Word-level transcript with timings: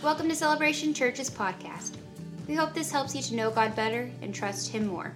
Welcome 0.00 0.28
to 0.28 0.36
Celebration 0.36 0.94
Church's 0.94 1.28
podcast. 1.28 1.96
We 2.46 2.54
hope 2.54 2.72
this 2.72 2.92
helps 2.92 3.16
you 3.16 3.22
to 3.22 3.34
know 3.34 3.50
God 3.50 3.74
better 3.74 4.08
and 4.22 4.32
trust 4.32 4.70
Him 4.70 4.86
more. 4.86 5.12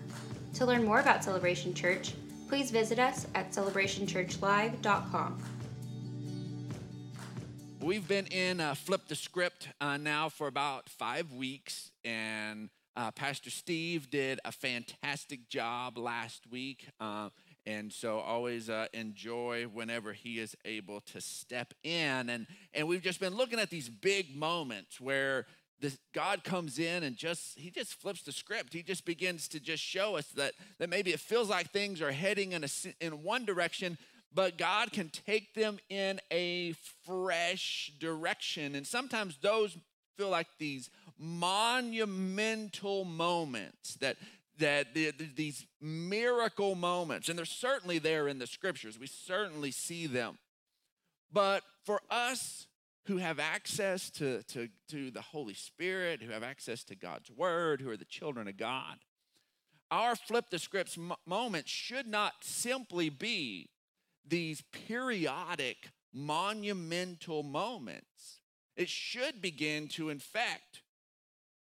To 0.55 0.67
learn 0.67 0.83
more 0.83 0.99
about 0.99 1.23
Celebration 1.23 1.73
Church, 1.73 2.15
please 2.49 2.73
visit 2.73 2.99
us 2.99 3.29
at 3.37 3.53
celebrationchurchlive.com. 3.53 5.43
We've 7.81 8.09
been 8.09 8.27
in 8.27 8.61
uh, 8.61 8.75
Flip 8.75 9.07
the 9.07 9.15
Script 9.15 9.69
uh, 9.81 9.99
now 9.99 10.29
for 10.29 10.49
about 10.49 10.89
five 10.89 11.33
weeks, 11.33 11.93
and 12.05 12.69
uh, 12.97 13.13
Pastor 13.13 13.51
Steve 13.51 14.11
did 14.11 14.41
a 14.45 14.51
fantastic 14.51 15.49
job 15.49 15.97
last 15.97 16.51
week. 16.51 16.89
And 17.65 17.93
so 17.93 18.19
always 18.19 18.69
uh, 18.69 18.87
enjoy 18.93 19.65
whenever 19.65 20.13
he 20.13 20.39
is 20.41 20.57
able 20.65 21.01
to 21.13 21.21
step 21.21 21.75
in. 21.85 22.29
And, 22.29 22.47
and 22.75 22.89
we've 22.89 23.03
just 23.03 23.21
been 23.21 23.37
looking 23.37 23.61
at 23.61 23.71
these 23.71 23.89
big 23.89 24.37
moments 24.37 25.01
where 25.01 25.47
this, 25.81 25.99
God 26.15 26.45
comes 26.45 26.79
in 26.79 27.03
and 27.03 27.17
just 27.17 27.59
he 27.59 27.71
just 27.71 27.95
flips 27.95 28.23
the 28.23 28.33
script. 28.33 28.73
He 28.73 28.83
just 28.83 29.05
begins 29.05 29.49
to 29.49 29.61
just 29.61 29.83
show 29.83 30.17
us 30.17 30.29
that 30.37 30.55
that 30.79 30.89
maybe 30.89 31.13
it 31.13 31.21
feels 31.21 31.51
like 31.51 31.71
things 31.71 32.01
are 32.01 32.13
heading 32.13 32.53
in 32.53 32.65
a 32.65 32.69
in 33.01 33.23
one 33.25 33.45
direction, 33.45 33.99
but 34.33 34.57
God 34.57 34.93
can 34.93 35.09
take 35.09 35.55
them 35.55 35.79
in 35.91 36.21
a 36.31 36.75
fresh 37.05 37.93
direction. 37.99 38.77
And 38.77 38.87
sometimes 38.87 39.37
those 39.43 39.77
feel 40.17 40.31
like 40.31 40.47
these 40.59 40.89
monumental 41.19 43.05
moments 43.05 43.95
that 43.97 44.17
that 44.63 44.95
the, 44.95 45.11
the, 45.11 45.29
these 45.35 45.67
miracle 45.81 46.75
moments, 46.75 47.29
and 47.29 47.37
they're 47.37 47.45
certainly 47.45 47.99
there 47.99 48.29
in 48.29 48.39
the 48.39 48.47
scriptures, 48.47 48.99
we 48.99 49.07
certainly 49.07 49.73
see 49.73 50.07
them. 50.07 50.39
But 51.33 51.63
for 51.85 52.01
us 52.11 52.67
who 53.07 53.17
have 53.17 53.41
access 53.41 54.09
to, 54.11 54.43
to, 54.45 54.69
to 54.89 55.11
the 55.11 55.21
Holy 55.21 55.55
Spirit, 55.55 56.23
who 56.23 56.31
have 56.31 56.45
access 56.45 56.85
to 56.85 56.95
God's 56.95 57.31
Word, 57.31 57.81
who 57.81 57.91
are 57.91 57.97
the 57.97 58.05
children 58.05 58.47
of 58.47 58.57
God, 58.57 58.99
our 59.91 60.15
flip 60.15 60.47
the 60.51 60.59
scripts 60.59 60.97
moments 61.27 61.71
should 61.71 62.07
not 62.07 62.33
simply 62.43 63.11
be 63.11 63.69
these 64.27 64.63
periodic, 64.87 65.91
monumental 66.15 67.43
moments. 67.43 68.39
It 68.77 68.89
should 68.89 69.43
begin 69.43 69.89
to 69.89 70.09
infect, 70.09 70.83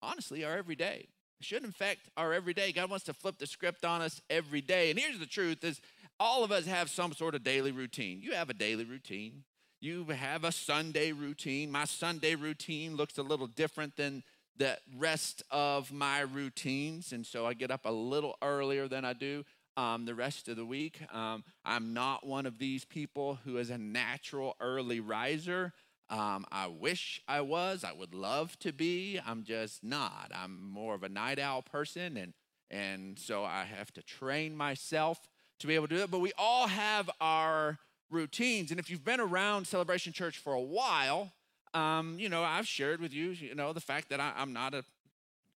honestly, 0.02 0.44
our 0.44 0.58
everyday. 0.58 1.08
Should 1.42 1.64
infect 1.64 2.10
our 2.18 2.34
everyday. 2.34 2.72
God 2.72 2.90
wants 2.90 3.06
to 3.06 3.14
flip 3.14 3.38
the 3.40 3.48
script 3.48 3.86
on 3.86 4.02
us 4.02 4.22
every 4.30 4.62
day. 4.62 4.90
And 4.90 5.00
here's 5.00 5.20
the 5.20 5.26
truth 5.26 5.64
is 5.64 5.80
all 6.20 6.44
of 6.44 6.52
us 6.52 6.66
have 6.66 6.90
some 6.90 7.14
sort 7.14 7.34
of 7.34 7.44
daily 7.44 7.72
routine. 7.72 8.22
You 8.22 8.34
have 8.34 8.50
a 8.50 8.54
daily 8.54 8.84
routine. 8.84 9.44
You 9.80 10.04
have 10.06 10.44
a 10.44 10.52
Sunday 10.52 11.14
routine. 11.14 11.72
My 11.72 11.86
Sunday 11.86 12.36
routine 12.36 12.98
looks 12.98 13.18
a 13.18 13.24
little 13.24 13.48
different 13.48 13.96
than 13.96 14.24
the 14.58 14.78
rest 14.98 15.42
of 15.50 15.94
my 15.94 16.20
routines. 16.20 17.14
And 17.14 17.26
so 17.26 17.46
I 17.46 17.54
get 17.54 17.72
up 17.72 17.86
a 17.86 17.92
little 17.92 18.36
earlier 18.42 18.90
than 18.90 19.06
I 19.06 19.14
do 19.14 19.46
um, 19.78 20.04
the 20.04 20.16
rest 20.16 20.50
of 20.50 20.58
the 20.58 20.66
week. 20.66 21.00
Um, 21.14 21.46
I'm 21.64 21.94
not 21.94 22.28
one 22.28 22.46
of 22.46 22.60
these 22.60 22.84
people 22.84 23.40
who 23.46 23.58
is 23.58 23.70
a 23.70 23.78
natural 23.78 24.58
early 24.60 25.00
riser. 25.00 25.72
Um, 26.10 26.46
I 26.52 26.68
wish 26.68 27.22
I 27.28 27.42
was. 27.42 27.84
I 27.84 27.94
would 27.94 28.16
love 28.16 28.58
to 28.60 28.72
be. 28.72 29.20
I'm 29.26 29.44
just 29.44 29.84
not. 29.84 30.32
I'm 30.34 30.72
more 30.72 30.96
of 30.96 31.04
a 31.04 31.10
night 31.10 31.40
owl 31.40 31.62
person, 31.62 32.18
and 32.18 32.34
and 32.72 33.18
so 33.18 33.44
I 33.44 33.64
have 33.64 33.92
to 33.94 34.02
train 34.02 34.56
myself 34.56 35.28
to 35.60 35.68
be 35.68 35.76
able 35.76 35.88
to 35.88 35.96
do 35.96 36.04
it. 36.04 36.12
But 36.12 36.20
we 36.20 36.32
all 36.38 36.68
have 36.68 37.10
our 37.22 37.78
routines, 38.10 38.72
and 38.72 38.80
if 38.80 38.90
you've 38.90 39.06
been 39.06 39.20
around 39.20 39.68
Celebration 39.68 40.12
Church 40.14 40.38
for 40.40 40.54
a 40.54 40.62
while, 40.62 41.32
um, 41.76 42.16
you 42.18 42.30
know 42.30 42.44
I've 42.44 42.68
shared 42.68 43.02
with 43.02 43.14
you, 43.14 43.30
you 43.30 43.54
know, 43.54 43.74
the 43.74 43.82
fact 43.82 44.10
that 44.10 44.20
I, 44.20 44.34
I'm 44.36 44.54
not 44.54 44.74
a 44.74 44.84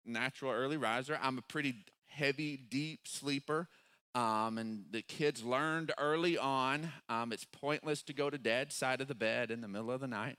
natural 0.05 0.53
early 0.53 0.77
riser. 0.77 1.19
I'm 1.23 1.39
a 1.39 1.43
pretty 1.43 1.77
heavy, 2.09 2.57
deep 2.57 3.09
sleeper. 3.09 3.69
Um, 4.15 4.59
and 4.59 4.85
the 4.91 5.01
kids 5.01 5.43
learned 5.43 5.93
early 5.97 6.37
on 6.37 6.93
um, 7.09 7.33
it's 7.33 7.47
pointless 7.47 8.03
to 8.03 8.13
go 8.13 8.29
to 8.29 8.37
dad's 8.37 8.75
side 8.75 9.01
of 9.01 9.09
the 9.09 9.15
bed 9.15 9.51
in 9.51 9.63
the 9.63 9.69
middle 9.69 9.91
of 9.91 10.03
the 10.03 10.07
night. 10.07 10.37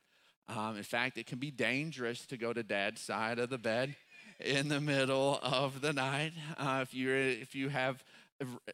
Um, 0.48 0.78
in 0.78 0.84
fact, 0.84 1.18
it 1.18 1.26
can 1.26 1.40
be 1.40 1.52
dangerous 1.52 2.26
to 2.28 2.38
go 2.38 2.54
to 2.54 2.64
dad's 2.64 3.02
side 3.02 3.40
of 3.40 3.50
the 3.50 3.58
bed 3.58 3.96
in 4.40 4.68
the 4.68 4.82
middle 4.82 5.40
of 5.42 5.82
the 5.82 5.94
night. 5.94 6.34
Uh, 6.58 6.80
if, 6.82 6.94
you 6.94 7.12
if 7.12 7.56
you 7.56 7.70
have 7.70 8.04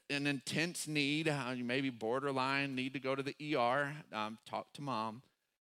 an 0.10 0.28
intense 0.28 0.88
need, 0.88 1.28
uh, 1.28 1.52
you 1.56 1.64
maybe 1.64 1.90
borderline 1.90 2.76
need 2.76 2.94
to 2.94 3.00
go 3.00 3.16
to 3.16 3.24
the 3.24 3.36
ER, 3.56 3.94
um, 4.14 4.38
talk 4.48 4.72
to 4.74 4.82
mom. 4.82 5.22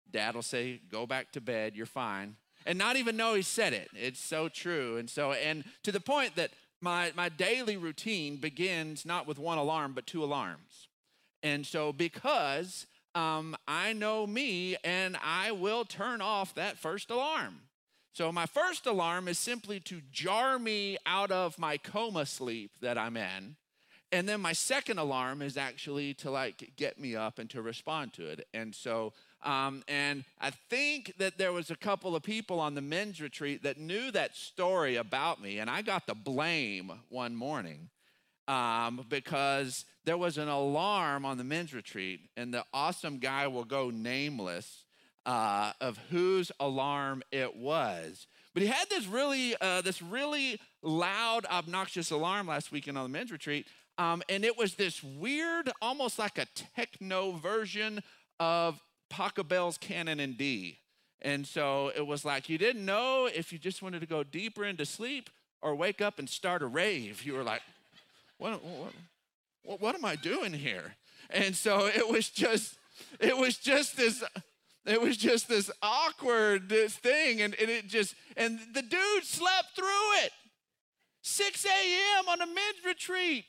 Dad 0.09 0.35
will 0.35 0.41
say, 0.41 0.79
Go 0.89 1.05
back 1.05 1.31
to 1.33 1.41
bed, 1.41 1.75
you're 1.75 1.85
fine. 1.85 2.37
And 2.65 2.77
not 2.77 2.95
even 2.97 3.15
know 3.15 3.33
he 3.33 3.41
said 3.41 3.73
it. 3.73 3.89
It's 3.93 4.19
so 4.19 4.49
true. 4.49 4.97
And 4.97 5.09
so, 5.09 5.31
and 5.31 5.63
to 5.83 5.91
the 5.91 5.99
point 5.99 6.35
that 6.35 6.51
my, 6.81 7.11
my 7.15 7.29
daily 7.29 7.77
routine 7.77 8.37
begins 8.37 9.05
not 9.05 9.25
with 9.27 9.39
one 9.39 9.57
alarm, 9.57 9.93
but 9.93 10.05
two 10.05 10.23
alarms. 10.23 10.87
And 11.43 11.65
so, 11.65 11.93
because 11.93 12.85
um, 13.17 13.55
I 13.67 13.93
know 13.93 14.27
me 14.27 14.77
and 14.83 15.17
I 15.23 15.51
will 15.51 15.85
turn 15.85 16.21
off 16.21 16.53
that 16.53 16.77
first 16.77 17.09
alarm. 17.09 17.61
So, 18.13 18.31
my 18.31 18.45
first 18.45 18.85
alarm 18.85 19.27
is 19.27 19.39
simply 19.39 19.79
to 19.81 20.01
jar 20.11 20.57
me 20.59 20.97
out 21.05 21.31
of 21.31 21.57
my 21.59 21.77
coma 21.77 22.25
sleep 22.25 22.71
that 22.81 22.97
I'm 22.97 23.17
in. 23.17 23.55
And 24.11 24.29
then 24.29 24.39
my 24.39 24.53
second 24.53 24.99
alarm 24.99 25.41
is 25.41 25.57
actually 25.57 26.13
to 26.15 26.31
like 26.31 26.71
get 26.77 26.99
me 26.99 27.15
up 27.15 27.39
and 27.39 27.49
to 27.49 27.61
respond 27.61 28.13
to 28.13 28.27
it. 28.27 28.47
And 28.53 28.73
so, 28.73 29.13
um, 29.43 29.83
and 29.87 30.23
I 30.39 30.51
think 30.69 31.13
that 31.17 31.37
there 31.37 31.51
was 31.51 31.69
a 31.69 31.75
couple 31.75 32.15
of 32.15 32.23
people 32.23 32.59
on 32.59 32.75
the 32.75 32.81
men's 32.81 33.19
retreat 33.19 33.63
that 33.63 33.77
knew 33.77 34.11
that 34.11 34.35
story 34.35 34.95
about 34.95 35.41
me, 35.41 35.59
and 35.59 35.69
I 35.69 35.81
got 35.81 36.07
the 36.07 36.15
blame 36.15 36.91
one 37.09 37.35
morning 37.35 37.89
um, 38.47 39.05
because 39.09 39.85
there 40.05 40.17
was 40.17 40.37
an 40.37 40.47
alarm 40.47 41.25
on 41.25 41.37
the 41.37 41.43
men's 41.43 41.73
retreat, 41.73 42.21
and 42.37 42.53
the 42.53 42.63
awesome 42.73 43.19
guy 43.19 43.47
will 43.47 43.65
go 43.65 43.89
nameless 43.89 44.83
uh, 45.25 45.73
of 45.81 45.99
whose 46.09 46.51
alarm 46.59 47.23
it 47.31 47.55
was. 47.55 48.27
But 48.53 48.63
he 48.63 48.69
had 48.69 48.89
this 48.89 49.05
really, 49.05 49.55
uh, 49.59 49.81
this 49.81 50.01
really 50.01 50.59
loud, 50.81 51.45
obnoxious 51.45 52.11
alarm 52.11 52.47
last 52.47 52.71
weekend 52.71 52.97
on 52.97 53.03
the 53.03 53.09
men's 53.09 53.31
retreat, 53.31 53.67
um, 53.97 54.23
and 54.29 54.45
it 54.45 54.57
was 54.57 54.75
this 54.75 55.03
weird, 55.03 55.71
almost 55.81 56.17
like 56.19 56.37
a 56.37 56.45
techno 56.75 57.33
version 57.33 58.01
of 58.39 58.79
Pachelbel's 59.09 59.77
Canon 59.77 60.19
in 60.19 60.33
D. 60.33 60.79
And 61.21 61.47
so 61.47 61.91
it 61.95 62.05
was 62.05 62.23
like 62.23 62.47
you 62.47 62.57
didn't 62.57 62.85
know 62.85 63.25
if 63.25 63.51
you 63.51 63.57
just 63.57 63.81
wanted 63.81 64.01
to 64.01 64.05
go 64.05 64.23
deeper 64.23 64.63
into 64.63 64.85
sleep 64.85 65.29
or 65.61 65.75
wake 65.75 66.01
up 66.01 66.19
and 66.19 66.29
start 66.29 66.61
a 66.61 66.67
rave. 66.67 67.23
You 67.23 67.33
were 67.33 67.43
like, 67.43 67.61
what, 68.37 68.63
what, 69.63 69.81
what, 69.81 69.95
am 69.95 70.05
I 70.05 70.15
doing 70.15 70.53
here? 70.53 70.95
And 71.29 71.55
so 71.55 71.87
it 71.87 72.07
was 72.07 72.29
just, 72.29 72.77
it 73.19 73.37
was 73.37 73.57
just 73.57 73.97
this, 73.97 74.23
it 74.85 75.01
was 75.01 75.17
just 75.17 75.49
this 75.49 75.69
awkward 75.81 76.69
this 76.69 76.95
thing. 76.95 77.41
And, 77.41 77.55
and 77.55 77.69
it 77.69 77.87
just, 77.87 78.15
and 78.35 78.59
the 78.73 78.81
dude 78.81 79.23
slept 79.23 79.75
through 79.75 80.23
it. 80.23 80.31
6 81.21 81.65
a.m. 81.65 82.29
on 82.29 82.41
a 82.41 82.45
men's 82.45 82.85
retreat. 82.85 83.45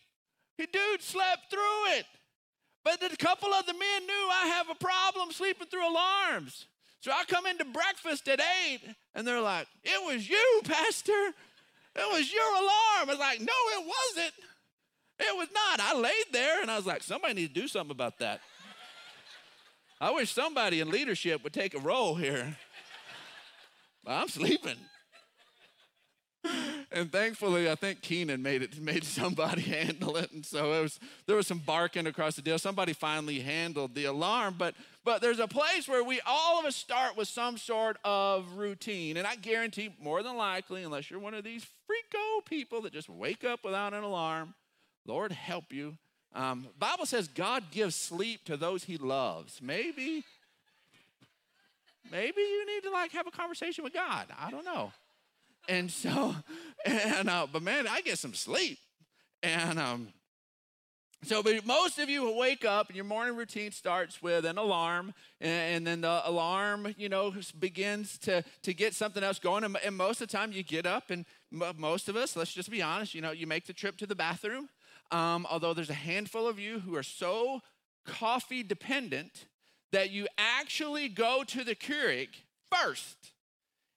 The 0.58 0.66
dude 0.66 1.02
slept 1.02 1.50
through 1.50 1.92
it. 1.96 2.06
But 2.84 3.02
a 3.02 3.16
couple 3.16 3.52
of 3.52 3.66
the 3.66 3.74
men 3.74 4.06
knew 4.06 4.28
I 4.32 4.46
have 4.56 4.68
a 4.70 4.74
problem 4.74 5.30
sleeping 5.30 5.68
through 5.68 5.88
alarms. 5.88 6.66
So 7.00 7.12
I 7.12 7.24
come 7.28 7.46
into 7.46 7.64
breakfast 7.64 8.28
at 8.28 8.40
8 8.70 8.80
and 9.14 9.26
they're 9.26 9.40
like, 9.40 9.66
It 9.84 10.04
was 10.04 10.28
you, 10.28 10.60
Pastor. 10.64 11.32
It 11.94 12.12
was 12.12 12.32
your 12.32 12.50
alarm. 12.50 13.02
I 13.02 13.04
was 13.06 13.18
like, 13.18 13.40
No, 13.40 13.46
it 13.46 13.86
wasn't. 13.86 14.34
It 15.18 15.36
was 15.36 15.48
not. 15.52 15.80
I 15.80 15.98
laid 15.98 16.26
there 16.32 16.62
and 16.62 16.70
I 16.70 16.76
was 16.76 16.86
like, 16.86 17.02
Somebody 17.02 17.34
needs 17.34 17.52
to 17.54 17.60
do 17.60 17.68
something 17.68 17.90
about 17.90 18.18
that. 18.18 18.40
I 20.00 20.12
wish 20.12 20.32
somebody 20.32 20.80
in 20.80 20.90
leadership 20.90 21.42
would 21.42 21.52
take 21.52 21.74
a 21.74 21.80
role 21.80 22.14
here. 22.14 22.56
But 24.04 24.12
I'm 24.12 24.28
sleeping 24.28 24.76
and 26.90 27.12
thankfully, 27.12 27.70
I 27.70 27.74
think 27.74 28.02
Keenan 28.02 28.42
made 28.42 28.62
it 28.62 28.80
made 28.80 29.04
somebody 29.04 29.62
handle 29.62 30.16
it, 30.16 30.32
and 30.32 30.44
so 30.44 30.72
it 30.74 30.82
was 30.82 31.00
there 31.26 31.36
was 31.36 31.46
some 31.46 31.58
barking 31.58 32.06
across 32.06 32.36
the 32.36 32.42
deal. 32.42 32.58
Somebody 32.58 32.92
finally 32.92 33.40
handled 33.40 33.94
the 33.94 34.06
alarm, 34.06 34.54
but 34.58 34.74
but 35.04 35.20
there's 35.20 35.38
a 35.38 35.48
place 35.48 35.88
where 35.88 36.02
we 36.02 36.20
all 36.26 36.58
of 36.58 36.64
us 36.64 36.76
start 36.76 37.16
with 37.16 37.28
some 37.28 37.58
sort 37.58 37.98
of 38.04 38.54
routine, 38.56 39.16
and 39.16 39.26
I 39.26 39.36
guarantee 39.36 39.94
more 40.00 40.22
than 40.22 40.36
likely, 40.36 40.82
unless 40.82 41.10
you're 41.10 41.20
one 41.20 41.34
of 41.34 41.44
these 41.44 41.64
freako 41.64 42.44
people 42.44 42.82
that 42.82 42.92
just 42.92 43.08
wake 43.08 43.44
up 43.44 43.64
without 43.64 43.92
an 43.92 44.02
alarm, 44.02 44.54
Lord 45.08 45.32
help 45.32 45.72
you. 45.72 45.96
Um, 46.34 46.68
Bible 46.78 47.06
says 47.06 47.26
God 47.26 47.70
gives 47.70 47.96
sleep 47.96 48.44
to 48.44 48.56
those 48.56 48.84
He 48.84 48.98
loves. 48.98 49.60
Maybe, 49.62 50.22
maybe 52.12 52.40
you 52.42 52.66
need 52.66 52.82
to 52.82 52.90
like 52.90 53.12
have 53.12 53.26
a 53.26 53.30
conversation 53.30 53.82
with 53.82 53.94
God. 53.94 54.26
I 54.38 54.50
don't 54.50 54.66
know. 54.66 54.92
And 55.68 55.90
so, 55.90 56.36
and 56.84 57.28
uh, 57.28 57.46
but 57.50 57.62
man, 57.62 57.88
I 57.88 58.02
get 58.02 58.18
some 58.18 58.34
sleep. 58.34 58.78
And 59.42 59.78
um, 59.78 60.08
So, 61.24 61.42
but 61.42 61.66
most 61.66 61.98
of 61.98 62.08
you 62.08 62.32
wake 62.36 62.64
up 62.64 62.88
and 62.88 62.96
your 62.96 63.04
morning 63.04 63.34
routine 63.34 63.72
starts 63.72 64.22
with 64.22 64.44
an 64.44 64.56
alarm, 64.56 65.12
and, 65.40 65.76
and 65.76 65.86
then 65.86 66.00
the 66.02 66.22
alarm, 66.28 66.94
you 66.96 67.08
know, 67.08 67.34
begins 67.58 68.18
to, 68.18 68.44
to 68.62 68.72
get 68.72 68.94
something 68.94 69.24
else 69.24 69.40
going. 69.40 69.64
And, 69.64 69.76
and 69.84 69.96
most 69.96 70.20
of 70.20 70.28
the 70.28 70.36
time, 70.36 70.52
you 70.52 70.62
get 70.62 70.86
up, 70.86 71.10
and 71.10 71.24
most 71.50 72.08
of 72.08 72.14
us, 72.14 72.36
let's 72.36 72.52
just 72.52 72.70
be 72.70 72.82
honest, 72.82 73.14
you 73.14 73.20
know, 73.20 73.32
you 73.32 73.48
make 73.48 73.66
the 73.66 73.72
trip 73.72 73.96
to 73.96 74.06
the 74.06 74.14
bathroom. 74.14 74.68
Um, 75.10 75.46
although 75.50 75.74
there's 75.74 75.90
a 75.90 75.94
handful 75.94 76.46
of 76.46 76.58
you 76.58 76.80
who 76.80 76.94
are 76.94 77.02
so 77.02 77.60
coffee 78.04 78.62
dependent 78.62 79.46
that 79.92 80.10
you 80.10 80.26
actually 80.36 81.08
go 81.08 81.44
to 81.46 81.64
the 81.64 81.74
Keurig 81.74 82.28
first 82.70 83.32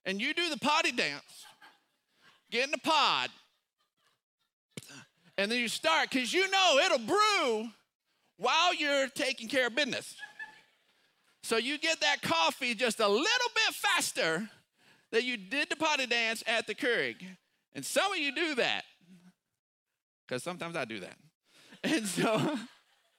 and 0.04 0.20
you 0.20 0.32
do 0.32 0.48
the 0.48 0.58
potty 0.58 0.92
dance, 0.92 1.46
get 2.50 2.64
in 2.64 2.70
the 2.70 2.78
pod, 2.78 3.30
and 5.36 5.50
then 5.50 5.58
you 5.58 5.68
start 5.68 6.10
because 6.10 6.32
you 6.32 6.50
know 6.50 6.78
it'll 6.84 6.98
brew 6.98 7.68
while 8.38 8.74
you're 8.74 9.08
taking 9.08 9.48
care 9.48 9.66
of 9.66 9.74
business. 9.74 10.14
So 11.42 11.56
you 11.56 11.78
get 11.78 12.00
that 12.00 12.22
coffee 12.22 12.74
just 12.74 13.00
a 13.00 13.08
little 13.08 13.22
bit 13.54 13.74
faster 13.74 14.48
than 15.10 15.24
you 15.24 15.36
did 15.36 15.68
the 15.68 15.76
potty 15.76 16.06
dance 16.06 16.42
at 16.46 16.66
the 16.66 16.74
Keurig. 16.74 17.16
And 17.74 17.84
some 17.84 18.12
of 18.12 18.18
you 18.18 18.34
do 18.34 18.54
that 18.56 18.84
because 20.32 20.42
sometimes 20.42 20.76
I 20.76 20.86
do 20.86 21.00
that. 21.00 21.16
And 21.84 22.06
so, 22.06 22.40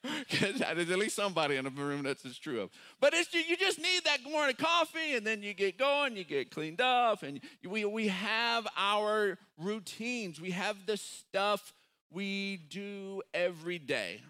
there's 0.39 0.61
at 0.61 0.77
least 0.77 1.17
somebody 1.17 1.57
in 1.57 1.65
the 1.65 1.69
room 1.69 2.03
that's 2.03 2.23
it's 2.23 2.37
true 2.37 2.61
of. 2.61 2.69
But 3.01 3.13
it's 3.13 3.33
you 3.33 3.57
just 3.57 3.77
need 3.77 4.05
that 4.05 4.23
morning 4.23 4.55
coffee, 4.55 5.15
and 5.15 5.27
then 5.27 5.43
you 5.43 5.53
get 5.53 5.77
going, 5.77 6.15
you 6.15 6.23
get 6.23 6.49
cleaned 6.49 6.79
up, 6.79 7.23
and 7.23 7.41
we 7.67 7.83
we 7.83 8.07
have 8.07 8.65
our 8.77 9.37
routines. 9.57 10.39
We 10.39 10.51
have 10.51 10.85
the 10.85 10.95
stuff 10.95 11.73
we 12.09 12.61
do 12.69 13.21
every 13.33 13.79
day. 13.79 14.21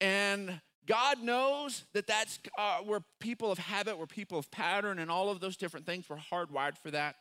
And 0.00 0.60
God 0.86 1.24
knows 1.24 1.82
that 1.92 2.06
that's 2.06 2.38
uh, 2.56 2.78
we're 2.86 3.02
people 3.18 3.50
of 3.50 3.58
habit, 3.58 3.98
we're 3.98 4.06
people 4.06 4.38
of 4.38 4.48
pattern, 4.52 5.00
and 5.00 5.10
all 5.10 5.28
of 5.28 5.40
those 5.40 5.56
different 5.56 5.86
things. 5.86 6.08
We're 6.08 6.18
hardwired 6.18 6.78
for 6.78 6.92
that. 6.92 7.16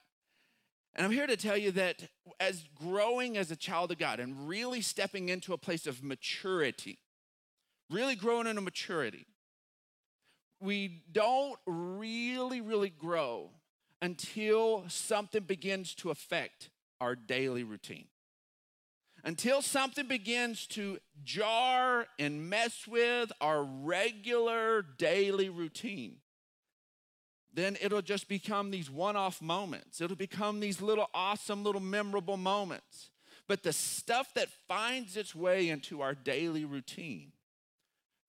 And 0.96 1.06
I'm 1.06 1.12
here 1.12 1.28
to 1.28 1.38
tell 1.38 1.58
you 1.58 1.72
that 1.72 2.04
as 2.40 2.66
growing 2.76 3.36
as 3.36 3.50
a 3.50 3.56
child 3.56 3.92
of 3.92 3.98
God 3.98 4.20
and 4.20 4.48
really 4.48 4.82
stepping 4.82 5.30
into 5.30 5.54
a 5.54 5.58
place 5.58 5.88
of 5.88 6.04
maturity, 6.04 7.00
really 7.90 8.16
growing 8.16 8.46
into 8.46 8.62
maturity, 8.62 9.26
we 10.60 11.04
don't 11.12 11.60
really, 11.66 12.62
really 12.62 12.92
grow 12.92 13.50
until 14.02 14.84
something 14.88 15.44
begins 15.44 15.96
to 15.96 16.12
affect 16.12 16.70
our 17.02 17.16
daily 17.16 17.64
routine. 17.64 18.06
Until 19.26 19.62
something 19.62 20.08
begins 20.08 20.68
to 20.68 21.00
jar 21.24 22.08
and 22.20 22.50
mess 22.50 22.86
with 22.88 23.32
our 23.40 23.64
regular 23.64 24.82
daily 24.82 25.50
routine, 25.50 26.18
then 27.54 27.78
it'll 27.82 28.02
just 28.02 28.28
become 28.28 28.72
these 28.72 28.90
one 28.90 29.16
off 29.16 29.42
moments. 29.42 30.02
It'll 30.02 30.16
become 30.16 30.60
these 30.60 30.82
little 30.82 31.10
awesome, 31.14 31.64
little 31.64 31.82
memorable 31.82 32.38
moments. 32.38 33.12
But 33.48 33.64
the 33.64 33.74
stuff 33.74 34.34
that 34.36 34.50
finds 34.68 35.18
its 35.18 35.36
way 35.36 35.70
into 35.70 36.02
our 36.02 36.16
daily 36.16 36.66
routine, 36.66 37.34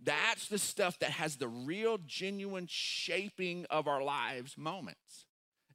that's 0.02 0.48
the 0.48 0.58
stuff 0.58 0.98
that 0.98 1.10
has 1.10 1.36
the 1.36 1.48
real, 1.48 1.98
genuine 2.06 2.66
shaping 2.68 3.64
of 3.70 3.88
our 3.88 4.02
lives 4.02 4.58
moments, 4.58 5.26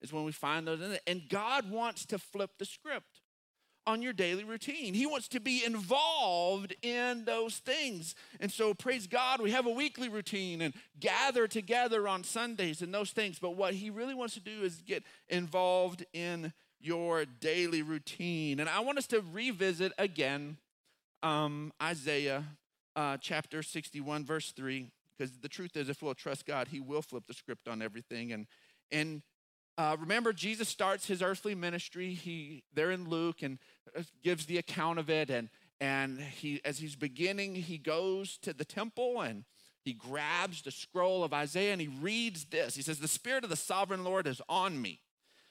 is 0.02 0.14
when 0.14 0.26
we 0.26 0.32
find 0.32 0.68
those. 0.68 1.00
And 1.08 1.24
God 1.30 1.72
wants 1.72 2.06
to 2.08 2.20
flip 2.20 2.52
the 2.60 2.66
script 2.66 3.19
on 3.88 4.02
your 4.02 4.14
daily 4.14 4.44
routine. 4.44 4.94
He 4.94 5.06
wants 5.06 5.28
to 5.30 5.40
be 5.40 5.64
involved 5.66 6.76
in 6.82 7.26
those 7.26 7.58
things. 7.58 8.16
And 8.40 8.52
so, 8.52 8.74
praise 8.74 9.08
God, 9.08 9.42
we 9.42 9.52
have 9.52 9.66
a 9.66 9.72
weekly 9.72 10.10
routine 10.10 10.62
and 10.62 10.74
gather 11.00 11.48
together 11.48 12.08
on 12.08 12.24
Sundays 12.24 12.82
and 12.82 12.94
those 12.94 13.12
things. 13.12 13.40
But 13.40 13.56
what 13.56 13.74
He 13.74 13.90
really 13.90 14.14
wants 14.14 14.36
to 14.36 14.40
do 14.40 14.64
is 14.64 14.82
get 14.86 15.04
involved 15.28 16.06
in 16.14 16.54
your 16.80 17.26
daily 17.26 17.82
routine. 17.82 18.60
And 18.60 18.70
I 18.70 18.80
want 18.80 18.98
us 18.98 19.08
to 19.08 19.24
revisit 19.34 19.92
again 19.98 20.58
um, 21.24 21.74
Isaiah 21.82 22.46
uh, 22.96 23.18
chapter 23.18 23.64
61, 23.64 24.26
verse 24.26 24.52
3. 24.52 24.92
Because 25.18 25.38
the 25.40 25.50
truth 25.50 25.76
is, 25.76 25.90
if 25.90 26.02
we'll 26.02 26.14
trust 26.14 26.46
God, 26.46 26.70
He 26.70 26.80
will 26.80 27.02
flip 27.02 27.24
the 27.28 27.34
script 27.34 27.68
on 27.68 27.82
everything. 27.82 28.32
And, 28.32 28.48
and 28.92 29.22
uh, 29.80 29.96
remember, 29.98 30.34
Jesus 30.34 30.68
starts 30.68 31.08
his 31.08 31.22
earthly 31.22 31.56
ministry. 31.56 32.14
He 32.14 32.64
there 32.74 32.92
in 32.92 33.08
Luke 33.08 33.42
and 33.42 33.60
uh, 33.98 34.02
gives 34.22 34.46
the 34.46 34.58
account 34.58 35.00
of 35.00 35.10
it. 35.10 35.30
And 35.30 35.50
and 35.80 36.20
he, 36.20 36.60
as 36.66 36.80
he's 36.80 36.98
beginning, 36.98 37.56
he 37.56 37.78
goes 37.78 38.38
to 38.40 38.52
the 38.52 38.66
temple 38.66 39.22
and 39.22 39.46
he 39.86 39.94
grabs 39.94 40.62
the 40.64 40.72
scroll 40.72 41.24
of 41.24 41.34
Isaiah 41.34 41.72
and 41.72 41.80
he 41.80 41.88
reads 41.88 42.44
this. 42.46 42.76
He 42.76 42.82
says, 42.82 43.00
"The 43.00 43.08
Spirit 43.08 43.46
of 43.46 43.50
the 43.50 43.56
Sovereign 43.56 44.04
Lord 44.04 44.28
is 44.28 44.42
on 44.50 44.82
me." 44.82 45.00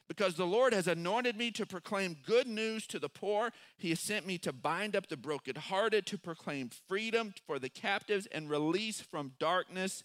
Because 0.08 0.34
the 0.34 0.46
Lord 0.46 0.74
has 0.74 0.88
anointed 0.88 1.38
me 1.38 1.50
to 1.52 1.64
proclaim 1.64 2.19
good 2.26 2.46
news 2.46 2.86
to 2.88 2.98
the 2.98 3.10
poor. 3.10 3.50
He 3.78 3.90
has 3.90 4.00
sent 4.00 4.26
me 4.26 4.36
to 4.38 4.52
bind 4.52 4.94
up 4.94 5.08
the 5.08 5.16
brokenhearted, 5.16 6.04
to 6.04 6.19
proclaim 6.19 6.70
freedom 6.86 7.32
for 7.46 7.58
the 7.58 7.69
captives 7.70 8.26
and 8.26 8.50
release 8.50 9.00
from 9.00 9.32
darkness 9.38 10.04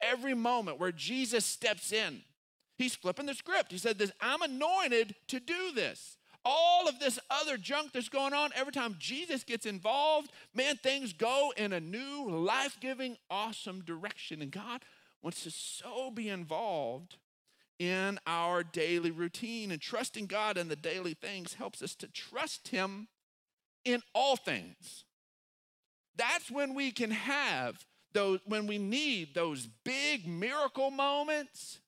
every 0.00 0.34
moment 0.34 0.78
where 0.78 0.92
Jesus 0.92 1.44
steps 1.44 1.92
in, 1.92 2.22
he's 2.76 2.94
flipping 2.94 3.26
the 3.26 3.34
script. 3.34 3.72
He 3.72 3.78
said, 3.78 3.98
this, 3.98 4.12
I'm 4.20 4.42
anointed 4.42 5.14
to 5.28 5.40
do 5.40 5.72
this. 5.74 6.16
All 6.44 6.88
of 6.88 7.00
this 7.00 7.18
other 7.28 7.56
junk 7.56 7.92
that's 7.92 8.08
going 8.08 8.32
on, 8.32 8.50
every 8.54 8.72
time 8.72 8.96
Jesus 9.00 9.42
gets 9.42 9.66
involved, 9.66 10.30
man, 10.54 10.76
things 10.76 11.12
go 11.12 11.52
in 11.56 11.72
a 11.72 11.80
new, 11.80 12.30
life 12.30 12.78
giving, 12.80 13.16
awesome 13.28 13.82
direction. 13.82 14.40
And 14.40 14.52
God 14.52 14.82
wants 15.22 15.42
to 15.42 15.50
so 15.50 16.10
be 16.12 16.28
involved 16.28 17.16
in 17.80 18.20
our 18.28 18.62
daily 18.62 19.10
routine. 19.10 19.72
And 19.72 19.80
trusting 19.80 20.26
God 20.26 20.56
in 20.56 20.68
the 20.68 20.76
daily 20.76 21.14
things 21.14 21.54
helps 21.54 21.82
us 21.82 21.96
to 21.96 22.06
trust 22.06 22.68
Him 22.68 23.08
in 23.84 24.02
all 24.14 24.36
things. 24.36 25.04
That's 26.16 26.50
when 26.50 26.74
we 26.74 26.92
can 26.92 27.10
have 27.10 27.84
those, 28.16 28.40
when 28.46 28.66
we 28.66 28.78
need 28.78 29.34
those 29.34 29.68
big 29.84 30.26
miracle 30.26 30.90
moments, 30.90 31.80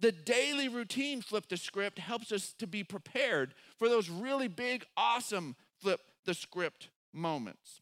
the 0.00 0.10
daily 0.10 0.68
routine 0.68 1.22
flip 1.22 1.48
the 1.48 1.56
script 1.56 2.00
helps 2.00 2.32
us 2.32 2.52
to 2.58 2.66
be 2.66 2.82
prepared 2.82 3.54
for 3.78 3.88
those 3.88 4.10
really 4.10 4.48
big, 4.48 4.84
awesome 4.96 5.54
flip 5.80 6.00
the 6.26 6.34
script 6.34 6.88
moments. 7.12 7.80